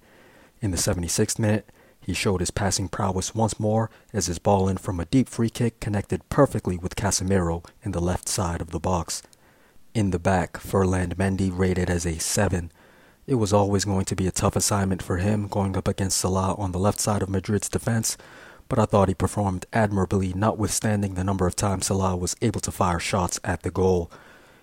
In 0.63 0.71
the 0.71 0.79
76th 0.79 1.39
minute, 1.39 1.69
he 2.07 2.15
showed 2.15 2.39
his 2.39 2.53
passing 2.53 2.87
prowess 2.87 3.35
once 3.35 3.59
more 3.59 3.91
as 4.13 4.27
his 4.27 4.39
ball 4.39 4.69
in 4.69 4.77
from 4.77 5.01
a 5.01 5.07
deep 5.07 5.29
free 5.29 5.51
kick 5.51 5.81
connected 5.81 6.23
perfectly 6.29 6.79
with 6.79 6.95
Casemiro 6.95 7.65
in 7.83 7.91
the 7.91 8.01
left 8.01 8.29
side 8.29 8.61
of 8.61 8.71
the 8.71 8.79
box. 8.79 9.25
In 9.93 10.13
the 10.13 10.21
back, 10.21 10.57
Ferland 10.57 11.17
Mendy 11.17 11.51
rated 11.53 11.91
as 11.91 12.07
a 12.07 12.21
7. 12.21 12.71
It 13.27 13.35
was 13.35 13.53
always 13.53 13.85
going 13.85 14.05
to 14.05 14.15
be 14.15 14.29
a 14.29 14.31
tough 14.31 14.55
assignment 14.55 15.03
for 15.03 15.17
him 15.17 15.49
going 15.49 15.77
up 15.77 15.89
against 15.89 16.19
Salah 16.19 16.55
on 16.55 16.71
the 16.71 16.79
left 16.79 17.01
side 17.01 17.23
of 17.23 17.29
Madrid's 17.29 17.69
defense, 17.69 18.17
but 18.69 18.79
I 18.79 18.85
thought 18.85 19.09
he 19.09 19.15
performed 19.15 19.67
admirably 19.73 20.33
notwithstanding 20.33 21.15
the 21.15 21.25
number 21.25 21.49
of 21.49 21.57
times 21.57 21.87
Salah 21.87 22.17
was 22.17 22.37
able 22.41 22.61
to 22.61 22.71
fire 22.71 23.01
shots 23.01 23.41
at 23.43 23.65
the 23.65 23.71
goal. 23.73 24.13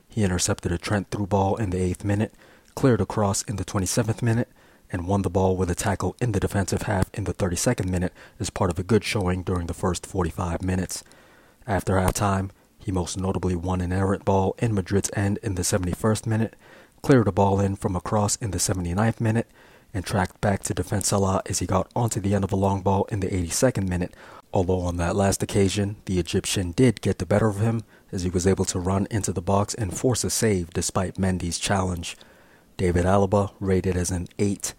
He 0.07 0.23
intercepted 0.23 0.71
a 0.71 0.77
Trent 0.77 1.09
through 1.12 1.27
ball 1.27 1.57
in 1.57 1.71
the 1.71 1.93
8th 1.93 2.05
minute, 2.05 2.35
cleared 2.73 3.01
a 3.01 3.05
cross 3.05 3.41
in 3.41 3.57
the 3.57 3.65
27th 3.65 4.21
minute, 4.21 4.47
and 4.93 5.07
won 5.07 5.23
the 5.23 5.29
ball 5.29 5.57
with 5.57 5.69
a 5.69 5.75
tackle 5.75 6.15
in 6.21 6.31
the 6.31 6.39
defensive 6.39 6.83
half 6.83 7.09
in 7.13 7.25
the 7.25 7.33
32nd 7.33 7.89
minute 7.89 8.13
as 8.39 8.51
part 8.51 8.69
of 8.69 8.77
a 8.77 8.83
good 8.83 9.03
showing 9.03 9.41
during 9.41 9.67
the 9.67 9.73
first 9.73 10.05
45 10.05 10.62
minutes. 10.62 11.03
After 11.67 11.95
halftime, 11.95 12.51
he 12.77 12.91
most 12.91 13.17
notably 13.17 13.55
won 13.55 13.81
an 13.81 13.91
errant 13.91 14.23
ball 14.23 14.55
in 14.59 14.75
Madrid's 14.75 15.09
end 15.15 15.39
in 15.41 15.55
the 15.55 15.63
71st 15.63 16.27
minute, 16.27 16.55
cleared 17.01 17.27
a 17.27 17.31
ball 17.31 17.59
in 17.59 17.75
from 17.75 17.95
a 17.95 18.01
cross 18.01 18.35
in 18.35 18.51
the 18.51 18.57
79th 18.59 19.19
minute, 19.19 19.47
and 19.93 20.05
tracked 20.05 20.39
back 20.41 20.63
to 20.63 20.73
defend 20.73 21.05
Salah 21.05 21.41
as 21.47 21.59
he 21.59 21.65
got 21.65 21.89
onto 21.95 22.19
the 22.19 22.35
end 22.35 22.43
of 22.43 22.51
a 22.51 22.57
long 22.57 22.81
ball 22.81 23.05
in 23.05 23.19
the 23.19 23.27
82nd 23.27 23.88
minute. 23.88 24.13
Although 24.53 24.81
on 24.81 24.97
that 24.97 25.15
last 25.15 25.41
occasion, 25.41 25.95
the 26.05 26.19
Egyptian 26.19 26.71
did 26.71 27.01
get 27.01 27.17
the 27.17 27.25
better 27.25 27.47
of 27.47 27.59
him 27.59 27.83
as 28.12 28.23
he 28.23 28.29
was 28.29 28.45
able 28.45 28.65
to 28.65 28.79
run 28.79 29.07
into 29.09 29.31
the 29.31 29.41
box 29.41 29.73
and 29.73 29.97
force 29.97 30.23
a 30.23 30.29
save 30.29 30.69
despite 30.71 31.15
Mendy's 31.15 31.57
challenge. 31.57 32.15
David 32.77 33.05
Alaba 33.05 33.51
rated 33.59 33.97
as 33.97 34.12
an 34.12 34.27
8 34.38 34.73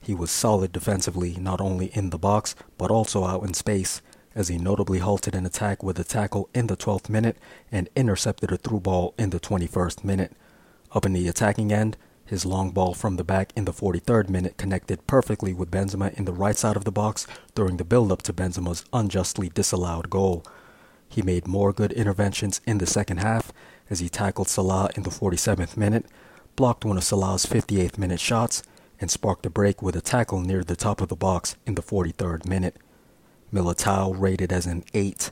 he 0.00 0.14
was 0.14 0.30
solid 0.30 0.72
defensively, 0.72 1.36
not 1.38 1.60
only 1.60 1.86
in 1.86 2.10
the 2.10 2.18
box, 2.18 2.54
but 2.76 2.90
also 2.90 3.24
out 3.24 3.42
in 3.42 3.54
space, 3.54 4.00
as 4.34 4.48
he 4.48 4.58
notably 4.58 5.00
halted 5.00 5.34
an 5.34 5.44
attack 5.44 5.82
with 5.82 5.98
a 5.98 6.04
tackle 6.04 6.48
in 6.54 6.68
the 6.68 6.76
12th 6.76 7.08
minute 7.08 7.36
and 7.72 7.88
intercepted 7.96 8.52
a 8.52 8.56
through 8.56 8.80
ball 8.80 9.14
in 9.18 9.30
the 9.30 9.40
21st 9.40 10.04
minute. 10.04 10.32
Up 10.92 11.04
in 11.04 11.12
the 11.12 11.28
attacking 11.28 11.72
end, 11.72 11.96
his 12.24 12.46
long 12.46 12.70
ball 12.70 12.94
from 12.94 13.16
the 13.16 13.24
back 13.24 13.52
in 13.56 13.64
the 13.64 13.72
43rd 13.72 14.28
minute 14.28 14.56
connected 14.58 15.06
perfectly 15.06 15.52
with 15.54 15.70
Benzema 15.70 16.12
in 16.14 16.26
the 16.26 16.32
right 16.32 16.56
side 16.56 16.76
of 16.76 16.84
the 16.84 16.92
box 16.92 17.26
during 17.54 17.78
the 17.78 17.84
build-up 17.84 18.22
to 18.22 18.32
Benzema's 18.32 18.84
unjustly 18.92 19.48
disallowed 19.48 20.10
goal. 20.10 20.44
He 21.08 21.22
made 21.22 21.48
more 21.48 21.72
good 21.72 21.92
interventions 21.92 22.60
in 22.66 22.78
the 22.78 22.86
second 22.86 23.18
half 23.18 23.50
as 23.88 24.00
he 24.00 24.08
tackled 24.08 24.48
Salah 24.48 24.90
in 24.94 25.02
the 25.04 25.10
47th 25.10 25.76
minute, 25.76 26.04
blocked 26.54 26.84
one 26.84 26.98
of 26.98 27.04
Salah's 27.04 27.46
58th 27.46 27.96
minute 27.96 28.20
shots, 28.20 28.62
and 29.00 29.10
sparked 29.10 29.46
a 29.46 29.50
break 29.50 29.82
with 29.82 29.96
a 29.96 30.00
tackle 30.00 30.40
near 30.40 30.64
the 30.64 30.76
top 30.76 31.00
of 31.00 31.08
the 31.08 31.16
box 31.16 31.56
in 31.66 31.74
the 31.74 31.82
43rd 31.82 32.46
minute. 32.46 32.76
Militao 33.52 34.14
rated 34.18 34.52
as 34.52 34.66
an 34.66 34.84
8. 34.92 35.30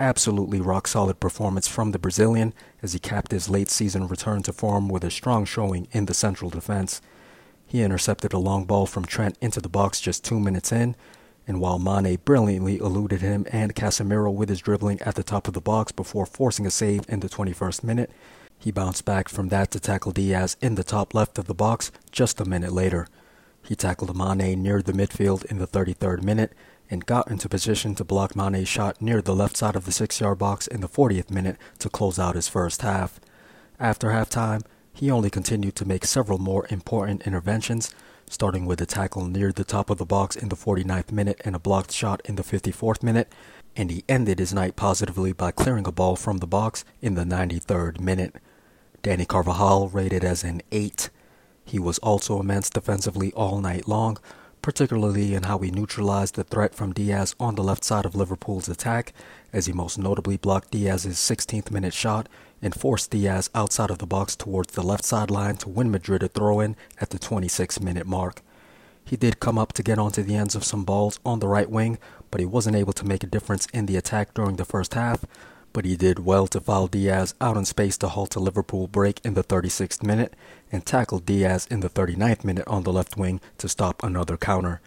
Absolutely 0.00 0.60
rock 0.60 0.88
solid 0.88 1.20
performance 1.20 1.68
from 1.68 1.92
the 1.92 1.98
Brazilian 1.98 2.52
as 2.82 2.92
he 2.92 2.98
capped 2.98 3.30
his 3.30 3.48
late 3.48 3.70
season 3.70 4.08
return 4.08 4.42
to 4.42 4.52
form 4.52 4.88
with 4.88 5.04
a 5.04 5.10
strong 5.10 5.44
showing 5.44 5.86
in 5.92 6.06
the 6.06 6.14
central 6.14 6.50
defense. 6.50 7.00
He 7.66 7.82
intercepted 7.82 8.32
a 8.32 8.38
long 8.38 8.64
ball 8.64 8.86
from 8.86 9.04
Trent 9.04 9.38
into 9.40 9.60
the 9.60 9.68
box 9.68 10.00
just 10.00 10.24
two 10.24 10.40
minutes 10.40 10.72
in, 10.72 10.96
and 11.46 11.60
while 11.60 11.78
Mane 11.78 12.18
brilliantly 12.24 12.78
eluded 12.78 13.20
him 13.20 13.46
and 13.50 13.74
Casemiro 13.74 14.32
with 14.32 14.48
his 14.48 14.60
dribbling 14.60 15.00
at 15.02 15.14
the 15.14 15.22
top 15.22 15.46
of 15.46 15.54
the 15.54 15.60
box 15.60 15.92
before 15.92 16.26
forcing 16.26 16.66
a 16.66 16.70
save 16.70 17.02
in 17.08 17.20
the 17.20 17.28
21st 17.28 17.84
minute, 17.84 18.10
he 18.64 18.70
bounced 18.70 19.04
back 19.04 19.28
from 19.28 19.50
that 19.50 19.70
to 19.70 19.78
tackle 19.78 20.10
Diaz 20.10 20.56
in 20.62 20.74
the 20.74 20.82
top 20.82 21.12
left 21.12 21.38
of 21.38 21.44
the 21.44 21.52
box 21.52 21.92
just 22.10 22.40
a 22.40 22.46
minute 22.46 22.72
later. 22.72 23.06
He 23.62 23.74
tackled 23.74 24.16
Mane 24.16 24.62
near 24.62 24.80
the 24.80 24.94
midfield 24.94 25.44
in 25.44 25.58
the 25.58 25.66
33rd 25.66 26.22
minute 26.22 26.54
and 26.88 27.04
got 27.04 27.30
into 27.30 27.46
position 27.46 27.94
to 27.94 28.04
block 28.04 28.34
Mane's 28.34 28.66
shot 28.66 29.02
near 29.02 29.20
the 29.20 29.34
left 29.34 29.58
side 29.58 29.76
of 29.76 29.84
the 29.84 29.92
six 29.92 30.18
yard 30.18 30.38
box 30.38 30.66
in 30.66 30.80
the 30.80 30.88
40th 30.88 31.30
minute 31.30 31.58
to 31.78 31.90
close 31.90 32.18
out 32.18 32.36
his 32.36 32.48
first 32.48 32.80
half. 32.80 33.20
After 33.78 34.08
halftime, 34.08 34.62
he 34.94 35.10
only 35.10 35.28
continued 35.28 35.76
to 35.76 35.84
make 35.84 36.06
several 36.06 36.38
more 36.38 36.66
important 36.70 37.26
interventions, 37.26 37.94
starting 38.30 38.64
with 38.64 38.80
a 38.80 38.86
tackle 38.86 39.26
near 39.26 39.52
the 39.52 39.64
top 39.64 39.90
of 39.90 39.98
the 39.98 40.06
box 40.06 40.36
in 40.36 40.48
the 40.48 40.56
49th 40.56 41.12
minute 41.12 41.38
and 41.44 41.54
a 41.54 41.58
blocked 41.58 41.92
shot 41.92 42.22
in 42.24 42.36
the 42.36 42.42
54th 42.42 43.02
minute, 43.02 43.30
and 43.76 43.90
he 43.90 44.04
ended 44.08 44.38
his 44.38 44.54
night 44.54 44.74
positively 44.74 45.34
by 45.34 45.50
clearing 45.50 45.86
a 45.86 45.92
ball 45.92 46.16
from 46.16 46.38
the 46.38 46.46
box 46.46 46.82
in 47.02 47.14
the 47.14 47.24
93rd 47.24 48.00
minute. 48.00 48.36
Dani 49.04 49.28
Carvajal 49.28 49.90
rated 49.90 50.24
as 50.24 50.42
an 50.44 50.62
8. 50.72 51.10
He 51.66 51.78
was 51.78 51.98
also 51.98 52.40
immense 52.40 52.70
defensively 52.70 53.34
all 53.34 53.60
night 53.60 53.86
long, 53.86 54.16
particularly 54.62 55.34
in 55.34 55.42
how 55.42 55.58
he 55.58 55.70
neutralized 55.70 56.36
the 56.36 56.42
threat 56.42 56.74
from 56.74 56.94
Diaz 56.94 57.34
on 57.38 57.54
the 57.54 57.62
left 57.62 57.84
side 57.84 58.06
of 58.06 58.14
Liverpool's 58.14 58.66
attack, 58.66 59.12
as 59.52 59.66
he 59.66 59.74
most 59.74 59.98
notably 59.98 60.38
blocked 60.38 60.70
Diaz's 60.70 61.18
16th 61.18 61.70
minute 61.70 61.92
shot 61.92 62.30
and 62.62 62.74
forced 62.74 63.10
Diaz 63.10 63.50
outside 63.54 63.90
of 63.90 63.98
the 63.98 64.06
box 64.06 64.34
towards 64.34 64.72
the 64.72 64.82
left 64.82 65.04
sideline 65.04 65.58
to 65.58 65.68
win 65.68 65.90
Madrid 65.90 66.22
a 66.22 66.28
throw 66.28 66.60
in 66.60 66.74
at 66.98 67.10
the 67.10 67.18
26 67.18 67.80
minute 67.80 68.06
mark. 68.06 68.40
He 69.04 69.18
did 69.18 69.38
come 69.38 69.58
up 69.58 69.74
to 69.74 69.82
get 69.82 69.98
onto 69.98 70.22
the 70.22 70.34
ends 70.34 70.54
of 70.54 70.64
some 70.64 70.84
balls 70.84 71.20
on 71.26 71.40
the 71.40 71.48
right 71.48 71.68
wing, 71.68 71.98
but 72.30 72.40
he 72.40 72.46
wasn't 72.46 72.76
able 72.76 72.94
to 72.94 73.04
make 73.04 73.22
a 73.22 73.26
difference 73.26 73.66
in 73.74 73.84
the 73.84 73.96
attack 73.96 74.32
during 74.32 74.56
the 74.56 74.64
first 74.64 74.94
half. 74.94 75.26
But 75.74 75.84
he 75.84 75.96
did 75.96 76.20
well 76.20 76.46
to 76.46 76.60
foul 76.60 76.86
Diaz 76.86 77.34
out 77.40 77.58
in 77.58 77.66
space 77.66 77.98
to 77.98 78.08
halt 78.08 78.36
a 78.36 78.40
Liverpool 78.40 78.86
break 78.86 79.20
in 79.24 79.34
the 79.34 79.42
36th 79.42 80.02
minute 80.02 80.32
and 80.70 80.86
tackled 80.86 81.26
Diaz 81.26 81.66
in 81.68 81.80
the 81.80 81.90
39th 81.90 82.44
minute 82.44 82.66
on 82.68 82.84
the 82.84 82.92
left 82.92 83.18
wing 83.18 83.40
to 83.58 83.68
stop 83.68 84.02
another 84.02 84.36
counter. 84.36 84.80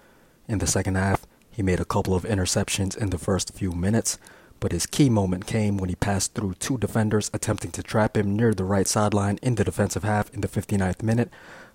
In 0.48 0.60
the 0.60 0.66
second 0.66 0.96
half, 0.96 1.28
he 1.52 1.62
made 1.62 1.82
a 1.82 1.86
couple 1.86 2.16
of 2.16 2.24
interceptions 2.24 2.98
in 2.98 3.10
the 3.10 3.18
first 3.18 3.54
few 3.54 3.74
minutes, 3.74 4.18
but 4.62 4.72
his 4.72 4.86
key 4.86 5.10
moment 5.10 5.46
came 5.46 5.78
when 5.78 5.90
he 5.90 5.96
passed 5.96 6.34
through 6.34 6.54
two 6.54 6.78
defenders 6.78 7.30
attempting 7.34 7.72
to 7.72 7.84
trap 7.84 8.16
him 8.16 8.38
near 8.38 8.54
the 8.54 8.64
right 8.64 8.88
sideline 8.88 9.40
in 9.42 9.56
the 9.56 9.66
defensive 9.66 10.04
half 10.04 10.34
in 10.34 10.40
the 10.40 10.48
59th 10.48 11.04
minute, 11.04 11.30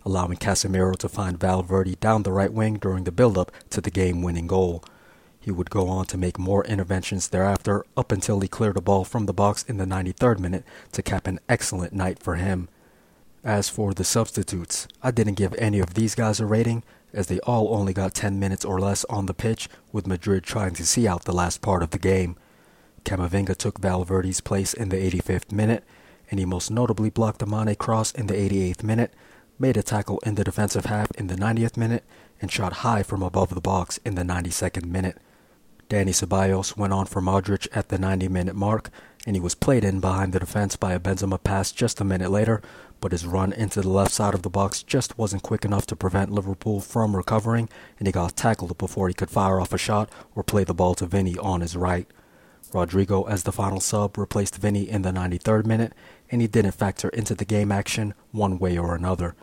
allowing 0.06 0.38
Casemiro 0.38 0.96
to 0.96 1.08
find 1.08 1.38
Valverde 1.38 1.96
down 1.96 2.22
the 2.22 2.32
right 2.32 2.52
wing 2.52 2.78
during 2.78 3.04
the 3.04 3.12
build-up 3.12 3.52
to 3.68 3.82
the 3.82 3.90
game-winning 3.90 4.46
goal. 4.46 4.82
He 5.42 5.50
would 5.50 5.70
go 5.70 5.88
on 5.88 6.06
to 6.06 6.16
make 6.16 6.38
more 6.38 6.64
interventions 6.64 7.28
thereafter 7.28 7.84
up 7.96 8.12
until 8.12 8.38
he 8.40 8.48
cleared 8.48 8.76
a 8.76 8.80
ball 8.80 9.04
from 9.04 9.26
the 9.26 9.32
box 9.32 9.64
in 9.64 9.76
the 9.76 9.84
93rd 9.84 10.38
minute 10.38 10.64
to 10.92 11.02
cap 11.02 11.26
an 11.26 11.40
excellent 11.48 11.92
night 11.92 12.22
for 12.22 12.36
him. 12.36 12.68
As 13.42 13.68
for 13.68 13.92
the 13.92 14.04
substitutes, 14.04 14.86
I 15.02 15.10
didn't 15.10 15.34
give 15.34 15.52
any 15.58 15.80
of 15.80 15.94
these 15.94 16.14
guys 16.14 16.38
a 16.38 16.46
rating 16.46 16.84
as 17.12 17.26
they 17.26 17.40
all 17.40 17.74
only 17.74 17.92
got 17.92 18.14
10 18.14 18.38
minutes 18.38 18.64
or 18.64 18.78
less 18.78 19.04
on 19.06 19.26
the 19.26 19.34
pitch 19.34 19.68
with 19.90 20.06
Madrid 20.06 20.44
trying 20.44 20.74
to 20.74 20.86
see 20.86 21.08
out 21.08 21.24
the 21.24 21.32
last 21.32 21.60
part 21.60 21.82
of 21.82 21.90
the 21.90 21.98
game. 21.98 22.36
Camavinga 23.04 23.56
took 23.56 23.80
Valverde's 23.80 24.40
place 24.40 24.72
in 24.72 24.90
the 24.90 24.96
85th 24.96 25.50
minute, 25.50 25.82
and 26.30 26.38
he 26.38 26.46
most 26.46 26.70
notably 26.70 27.10
blocked 27.10 27.42
a 27.42 27.46
Mane 27.46 27.74
cross 27.74 28.12
in 28.12 28.28
the 28.28 28.34
88th 28.34 28.84
minute, 28.84 29.12
made 29.58 29.76
a 29.76 29.82
tackle 29.82 30.20
in 30.24 30.36
the 30.36 30.44
defensive 30.44 30.84
half 30.84 31.10
in 31.12 31.26
the 31.26 31.34
90th 31.34 31.76
minute, 31.76 32.04
and 32.40 32.50
shot 32.50 32.74
high 32.74 33.02
from 33.02 33.22
above 33.22 33.54
the 33.54 33.60
box 33.60 33.98
in 34.04 34.14
the 34.14 34.22
92nd 34.22 34.86
minute. 34.86 35.18
Dani 35.92 36.08
Ceballos 36.08 36.74
went 36.74 36.94
on 36.94 37.04
for 37.04 37.20
Modric 37.20 37.68
at 37.74 37.90
the 37.90 37.98
90 37.98 38.26
minute 38.28 38.56
mark, 38.56 38.88
and 39.26 39.36
he 39.36 39.40
was 39.40 39.54
played 39.54 39.84
in 39.84 40.00
behind 40.00 40.32
the 40.32 40.40
defense 40.40 40.74
by 40.74 40.94
a 40.94 40.98
Benzema 40.98 41.36
pass 41.44 41.70
just 41.70 42.00
a 42.00 42.04
minute 42.04 42.30
later, 42.30 42.62
but 43.02 43.12
his 43.12 43.26
run 43.26 43.52
into 43.52 43.82
the 43.82 43.90
left 43.90 44.10
side 44.10 44.32
of 44.32 44.40
the 44.40 44.48
box 44.48 44.82
just 44.82 45.18
wasn't 45.18 45.42
quick 45.42 45.66
enough 45.66 45.84
to 45.88 45.94
prevent 45.94 46.30
Liverpool 46.30 46.80
from 46.80 47.14
recovering, 47.14 47.68
and 47.98 48.08
he 48.08 48.12
got 48.12 48.38
tackled 48.38 48.78
before 48.78 49.08
he 49.08 49.12
could 49.12 49.28
fire 49.28 49.60
off 49.60 49.74
a 49.74 49.76
shot 49.76 50.08
or 50.34 50.42
play 50.42 50.64
the 50.64 50.72
ball 50.72 50.94
to 50.94 51.04
Vinny 51.04 51.36
on 51.36 51.60
his 51.60 51.76
right. 51.76 52.06
Rodrygo, 52.72 53.28
as 53.28 53.42
the 53.42 53.52
final 53.52 53.78
sub, 53.78 54.16
replaced 54.16 54.56
Vinny 54.56 54.88
in 54.88 55.02
the 55.02 55.12
93rd 55.12 55.66
minute, 55.66 55.92
and 56.30 56.40
he 56.40 56.46
didn't 56.46 56.72
factor 56.72 57.10
into 57.10 57.34
the 57.34 57.44
game 57.44 57.70
action 57.70 58.14
one 58.30 58.58
way 58.58 58.78
or 58.78 58.94
another. 58.94 59.34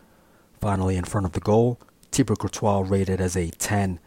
Finally, 0.60 0.96
in 0.96 1.04
front 1.04 1.26
of 1.26 1.32
the 1.32 1.38
goal, 1.38 1.78
Thibaut 2.10 2.40
Courtois 2.40 2.80
rated 2.84 3.20
as 3.20 3.36
a 3.36 3.50
10. 3.50 4.00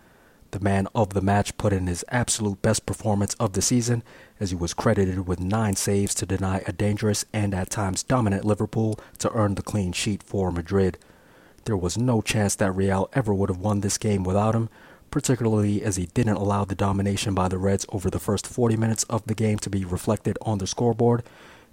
The 0.53 0.59
man 0.59 0.87
of 0.93 1.15
the 1.15 1.21
match 1.21 1.57
put 1.57 1.73
in 1.73 1.87
his 1.87 2.05
absolute 2.09 2.61
best 2.61 2.85
performance 2.85 3.33
of 3.39 3.53
the 3.53 3.61
season 3.63 4.03
as 4.39 4.51
he 4.51 4.55
was 4.55 4.75
credited 4.75 5.27
with 5.27 5.39
nine 5.39 5.75
saves 5.75 6.13
to 6.13 6.27
deny 6.27 6.61
a 6.67 6.71
dangerous 6.71 7.25
and 7.33 7.55
at 7.55 7.71
times 7.71 8.03
dominant 8.03 8.45
Liverpool 8.45 8.99
to 9.17 9.31
earn 9.31 9.55
the 9.55 9.63
clean 9.63 9.93
sheet 9.93 10.21
for 10.21 10.51
Madrid. 10.51 10.99
There 11.65 11.75
was 11.75 11.97
no 11.97 12.21
chance 12.21 12.53
that 12.53 12.71
Real 12.71 13.09
ever 13.13 13.33
would 13.33 13.49
have 13.49 13.57
won 13.57 13.79
this 13.79 13.97
game 13.97 14.23
without 14.23 14.53
him, 14.53 14.69
particularly 15.09 15.81
as 15.81 15.95
he 15.95 16.05
didn't 16.05 16.35
allow 16.35 16.65
the 16.65 16.75
domination 16.75 17.33
by 17.33 17.47
the 17.47 17.57
Reds 17.57 17.87
over 17.89 18.11
the 18.11 18.19
first 18.19 18.45
40 18.45 18.77
minutes 18.77 19.05
of 19.05 19.25
the 19.25 19.33
game 19.33 19.57
to 19.57 19.71
be 19.71 19.83
reflected 19.83 20.37
on 20.43 20.59
the 20.59 20.67
scoreboard. 20.67 21.23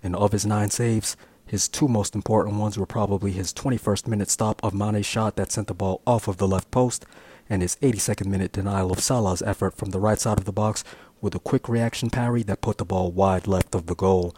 And 0.02 0.16
of 0.16 0.32
his 0.32 0.46
nine 0.46 0.70
saves, 0.70 1.18
his 1.44 1.68
two 1.68 1.86
most 1.86 2.14
important 2.14 2.56
ones 2.56 2.78
were 2.78 2.86
probably 2.86 3.32
his 3.32 3.52
21st 3.52 4.06
minute 4.06 4.30
stop 4.30 4.58
of 4.64 4.72
Mane's 4.72 5.04
shot 5.04 5.36
that 5.36 5.52
sent 5.52 5.66
the 5.66 5.74
ball 5.74 6.00
off 6.06 6.28
of 6.28 6.38
the 6.38 6.48
left 6.48 6.70
post 6.70 7.04
and 7.50 7.60
his 7.60 7.76
82nd 7.82 8.26
minute 8.26 8.52
denial 8.52 8.92
of 8.92 9.00
Salah's 9.00 9.42
effort 9.42 9.74
from 9.74 9.90
the 9.90 10.00
right 10.00 10.18
side 10.18 10.38
of 10.38 10.44
the 10.44 10.52
box 10.52 10.84
with 11.20 11.34
a 11.34 11.40
quick 11.40 11.68
reaction 11.68 12.08
parry 12.08 12.42
that 12.44 12.62
put 12.62 12.78
the 12.78 12.84
ball 12.84 13.10
wide 13.10 13.46
left 13.46 13.74
of 13.74 13.86
the 13.86 13.96
goal. 13.96 14.34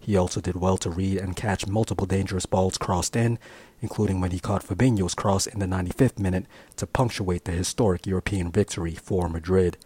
He 0.00 0.16
also 0.16 0.40
did 0.40 0.56
well 0.56 0.76
to 0.78 0.90
read 0.90 1.18
and 1.18 1.36
catch 1.36 1.66
multiple 1.66 2.06
dangerous 2.06 2.46
balls 2.46 2.76
crossed 2.76 3.16
in, 3.16 3.38
including 3.80 4.20
when 4.20 4.32
he 4.32 4.40
caught 4.40 4.64
Fabinho's 4.64 5.14
cross 5.14 5.46
in 5.46 5.60
the 5.60 5.66
95th 5.66 6.18
minute 6.18 6.46
to 6.76 6.86
punctuate 6.86 7.44
the 7.44 7.52
historic 7.52 8.06
European 8.06 8.50
victory 8.50 8.94
for 8.94 9.28
Madrid. 9.28 9.76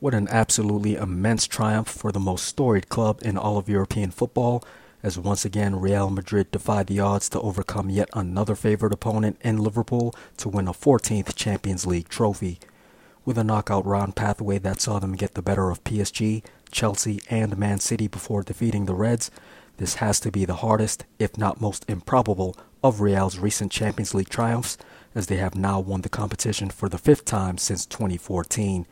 What 0.00 0.14
an 0.14 0.28
absolutely 0.28 0.96
immense 0.96 1.46
triumph 1.46 1.88
for 1.88 2.10
the 2.10 2.20
most 2.20 2.44
storied 2.46 2.88
club 2.88 3.20
in 3.22 3.36
all 3.36 3.58
of 3.58 3.68
European 3.68 4.10
football, 4.10 4.64
as 5.02 5.18
once 5.18 5.44
again 5.44 5.80
Real 5.80 6.10
Madrid 6.10 6.50
defied 6.50 6.86
the 6.86 7.00
odds 7.00 7.28
to 7.30 7.40
overcome 7.40 7.90
yet 7.90 8.08
another 8.12 8.54
favored 8.54 8.92
opponent 8.92 9.38
in 9.42 9.58
Liverpool 9.58 10.14
to 10.36 10.48
win 10.48 10.68
a 10.68 10.72
14th 10.72 11.34
Champions 11.34 11.86
League 11.86 12.08
trophy. 12.08 12.58
With 13.24 13.38
a 13.38 13.44
knockout 13.44 13.86
round 13.86 14.16
pathway 14.16 14.58
that 14.58 14.80
saw 14.80 14.98
them 14.98 15.16
get 15.16 15.34
the 15.34 15.42
better 15.42 15.70
of 15.70 15.84
PSG, 15.84 16.42
Chelsea, 16.70 17.20
and 17.30 17.58
Man 17.58 17.78
City 17.78 18.08
before 18.08 18.42
defeating 18.42 18.86
the 18.86 18.94
Reds, 18.94 19.30
this 19.76 19.96
has 19.96 20.20
to 20.20 20.30
be 20.30 20.44
the 20.44 20.56
hardest, 20.56 21.04
if 21.18 21.38
not 21.38 21.60
most 21.60 21.84
improbable, 21.88 22.56
of 22.82 23.00
Real's 23.00 23.38
recent 23.38 23.72
Champions 23.72 24.14
League 24.14 24.28
triumphs, 24.28 24.76
as 25.14 25.26
they 25.26 25.36
have 25.36 25.54
now 25.54 25.80
won 25.80 26.02
the 26.02 26.08
competition 26.08 26.70
for 26.70 26.88
the 26.88 26.98
fifth 26.98 27.24
time 27.24 27.58
since 27.58 27.86
2014. 27.86 28.86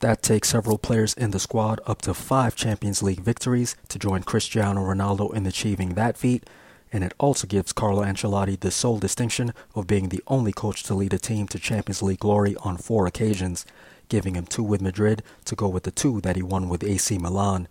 That 0.00 0.22
takes 0.22 0.48
several 0.48 0.78
players 0.78 1.14
in 1.14 1.30
the 1.30 1.38
squad 1.38 1.80
up 1.86 2.02
to 2.02 2.14
five 2.14 2.56
Champions 2.56 3.02
League 3.02 3.20
victories 3.20 3.76
to 3.88 3.98
join 3.98 4.22
Cristiano 4.22 4.82
Ronaldo 4.82 5.32
in 5.32 5.46
achieving 5.46 5.94
that 5.94 6.16
feat, 6.16 6.44
and 6.92 7.02
it 7.02 7.14
also 7.18 7.46
gives 7.46 7.72
Carlo 7.72 8.02
Ancelotti 8.02 8.58
the 8.58 8.70
sole 8.70 8.98
distinction 8.98 9.54
of 9.74 9.86
being 9.86 10.10
the 10.10 10.22
only 10.26 10.52
coach 10.52 10.82
to 10.84 10.94
lead 10.94 11.14
a 11.14 11.18
team 11.18 11.48
to 11.48 11.58
Champions 11.58 12.02
League 12.02 12.18
glory 12.18 12.54
on 12.56 12.76
four 12.76 13.06
occasions, 13.06 13.64
giving 14.08 14.34
him 14.34 14.46
two 14.46 14.62
with 14.62 14.82
Madrid 14.82 15.22
to 15.46 15.56
go 15.56 15.68
with 15.68 15.84
the 15.84 15.90
two 15.90 16.20
that 16.20 16.36
he 16.36 16.42
won 16.42 16.68
with 16.68 16.84
AC 16.84 17.16
Milan. 17.18 17.66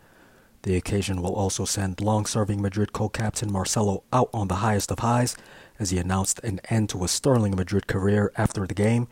The 0.63 0.75
occasion 0.75 1.21
will 1.21 1.36
also 1.36 1.65
send 1.65 2.01
long 2.01 2.25
serving 2.25 2.62
Madrid 2.62 2.93
co 2.93 3.09
captain 3.09 3.51
Marcelo 3.51 4.03
out 4.12 4.29
on 4.33 4.47
the 4.47 4.55
highest 4.55 4.91
of 4.91 4.99
highs 4.99 5.36
as 5.77 5.91
he 5.91 5.99
announced 5.99 6.39
an 6.39 6.62
end 6.69 6.89
to 6.89 7.03
a 7.03 7.07
sterling 7.07 7.55
Madrid 7.55 7.86
career 7.86 8.31
after 8.38 8.65
the 8.65 8.73
game, 8.73 9.07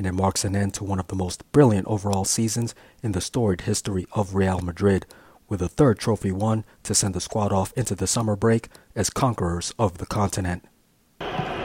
and 0.00 0.06
it 0.06 0.12
marks 0.12 0.46
an 0.46 0.56
end 0.56 0.72
to 0.72 0.82
one 0.82 0.98
of 0.98 1.08
the 1.08 1.14
most 1.14 1.44
brilliant 1.52 1.86
overall 1.86 2.24
seasons 2.24 2.74
in 3.02 3.12
the 3.12 3.20
storied 3.20 3.60
history 3.60 4.06
of 4.12 4.34
Real 4.34 4.58
Madrid, 4.60 5.04
with 5.46 5.60
a 5.60 5.68
third 5.68 5.98
trophy 5.98 6.32
won 6.32 6.64
to 6.84 6.94
send 6.94 7.12
the 7.12 7.20
squad 7.20 7.52
off 7.52 7.70
into 7.76 7.94
the 7.94 8.06
summer 8.06 8.34
break 8.34 8.68
as 8.96 9.10
conquerors 9.10 9.74
of 9.78 9.98
the 9.98 10.06
continent. 10.06 10.64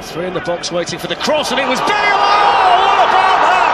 Three 0.02 0.26
in 0.26 0.34
the 0.34 0.42
box 0.42 0.70
waiting 0.70 1.00
for 1.00 1.08
the 1.08 1.16
cross, 1.16 1.52
and 1.52 1.62
it 1.62 1.66
was 1.70 1.80
Bale! 1.80 1.88
Oh, 1.88 2.76
what 2.84 3.08
about 3.08 3.40
that? 3.48 3.72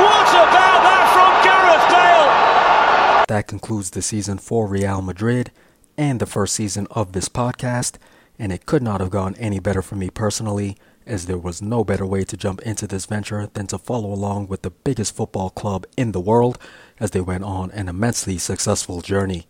What 0.00 0.28
about 0.30 0.80
that 0.88 1.04
from 1.12 1.32
Gareth 1.44 3.26
Bale? 3.26 3.26
That 3.28 3.48
concludes 3.48 3.90
the 3.90 4.00
season 4.00 4.38
for 4.38 4.66
Real 4.66 5.02
Madrid 5.02 5.50
and 5.98 6.20
the 6.20 6.26
first 6.26 6.54
season 6.54 6.86
of 6.92 7.12
this 7.12 7.28
podcast, 7.28 7.98
and 8.38 8.50
it 8.50 8.64
could 8.64 8.82
not 8.82 9.02
have 9.02 9.10
gone 9.10 9.34
any 9.34 9.58
better 9.58 9.82
for 9.82 9.96
me 9.96 10.08
personally, 10.08 10.78
as 11.08 11.26
there 11.26 11.38
was 11.38 11.62
no 11.62 11.82
better 11.82 12.06
way 12.06 12.22
to 12.22 12.36
jump 12.36 12.60
into 12.62 12.86
this 12.86 13.06
venture 13.06 13.48
than 13.54 13.66
to 13.66 13.78
follow 13.78 14.12
along 14.12 14.46
with 14.46 14.62
the 14.62 14.70
biggest 14.70 15.16
football 15.16 15.50
club 15.50 15.86
in 15.96 16.12
the 16.12 16.20
world 16.20 16.58
as 17.00 17.10
they 17.10 17.20
went 17.20 17.42
on 17.42 17.70
an 17.72 17.88
immensely 17.88 18.38
successful 18.38 19.00
journey. 19.00 19.46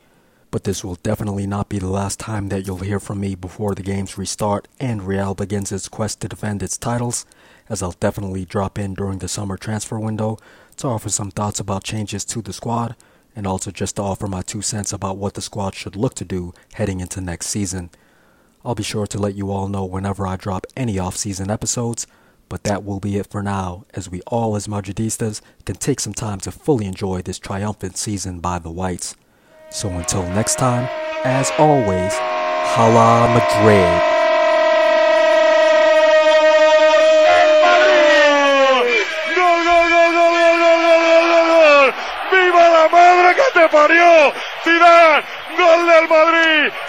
But 0.51 0.65
this 0.65 0.83
will 0.83 0.95
definitely 0.95 1.47
not 1.47 1.69
be 1.69 1.79
the 1.79 1.89
last 1.89 2.19
time 2.19 2.49
that 2.49 2.67
you'll 2.67 2.79
hear 2.79 3.01
from 3.01 3.21
me 3.21 3.35
before 3.35 3.75
the 3.75 3.83
games 3.83 4.17
restart 4.17 4.69
and 4.81 5.03
Real 5.03 5.35
begins 5.35 5.73
its 5.73 5.89
quest 5.89 6.21
to 6.21 6.29
defend 6.29 6.63
its 6.63 6.79
titles, 6.79 7.27
as 7.69 7.83
I'll 7.83 7.93
definitely 7.93 8.47
drop 8.47 8.79
in 8.79 8.95
during 8.95 9.19
the 9.19 9.29
summer 9.29 9.59
transfer 9.59 9.99
window 9.99 10.39
to 10.79 10.87
offer 10.87 11.11
some 11.11 11.31
thoughts 11.31 11.61
about 11.61 11.85
changes 11.85 12.25
to 12.27 12.41
the 12.41 12.53
squad 12.53 12.97
and 13.37 13.47
also 13.47 13.71
just 13.71 13.97
to 13.97 14.03
offer 14.03 14.27
my 14.27 14.43
two 14.43 14.63
cents 14.63 14.93
about 14.93 15.19
what 15.19 15.35
the 15.35 15.43
squad 15.43 15.75
should 15.75 15.97
look 15.97 16.15
to 16.15 16.25
do 16.25 16.55
heading 16.75 17.01
into 17.01 17.21
next 17.21 17.47
season. 17.47 17.91
I'll 18.65 18.75
be 18.75 18.83
sure 18.83 19.07
to 19.07 19.19
let 19.19 19.35
you 19.35 19.51
all 19.51 19.69
know 19.69 19.85
whenever 19.85 20.27
I 20.27 20.37
drop 20.37 20.67
any 20.77 20.99
off-season 20.99 21.51
episodes, 21.51 22.07
but 22.49 22.65
that 22.65 22.85
will 22.85 23.01
be 23.01 23.17
it 23.17 23.31
for 23.31 23.43
now, 23.43 23.85
as 23.95 24.11
we 24.11 24.21
all 24.23 24.57
as 24.57 24.67
Madridistas 24.67 25.41
can 25.65 25.77
take 25.77 26.01
some 26.01 26.15
time 26.15 26.41
to 26.41 26.51
fully 26.51 26.87
enjoy 26.87 27.23
this 27.23 27.39
triumphant 27.39 27.97
season 27.97 28.41
by 28.41 28.59
the 28.59 28.71
Whites. 28.71 29.15
So 29.71 29.89
until 29.91 30.23
next 30.23 30.57
time, 30.57 30.89
as 31.25 31.51
always, 31.59 32.15
Hala 32.15 33.33
Madrid. 33.35 34.18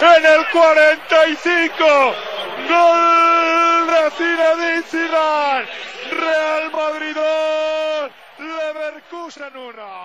En 0.02 0.24
el 0.24 0.46
45. 0.46 2.14
Gol 2.68 3.86
de 3.86 4.10
Zinedine 4.16 4.82
Zidane. 4.82 5.66
Real 6.10 6.70
Madrid 6.72 7.14
2, 7.14 8.10
Leverkusen 8.38 9.56
1. 9.56 9.99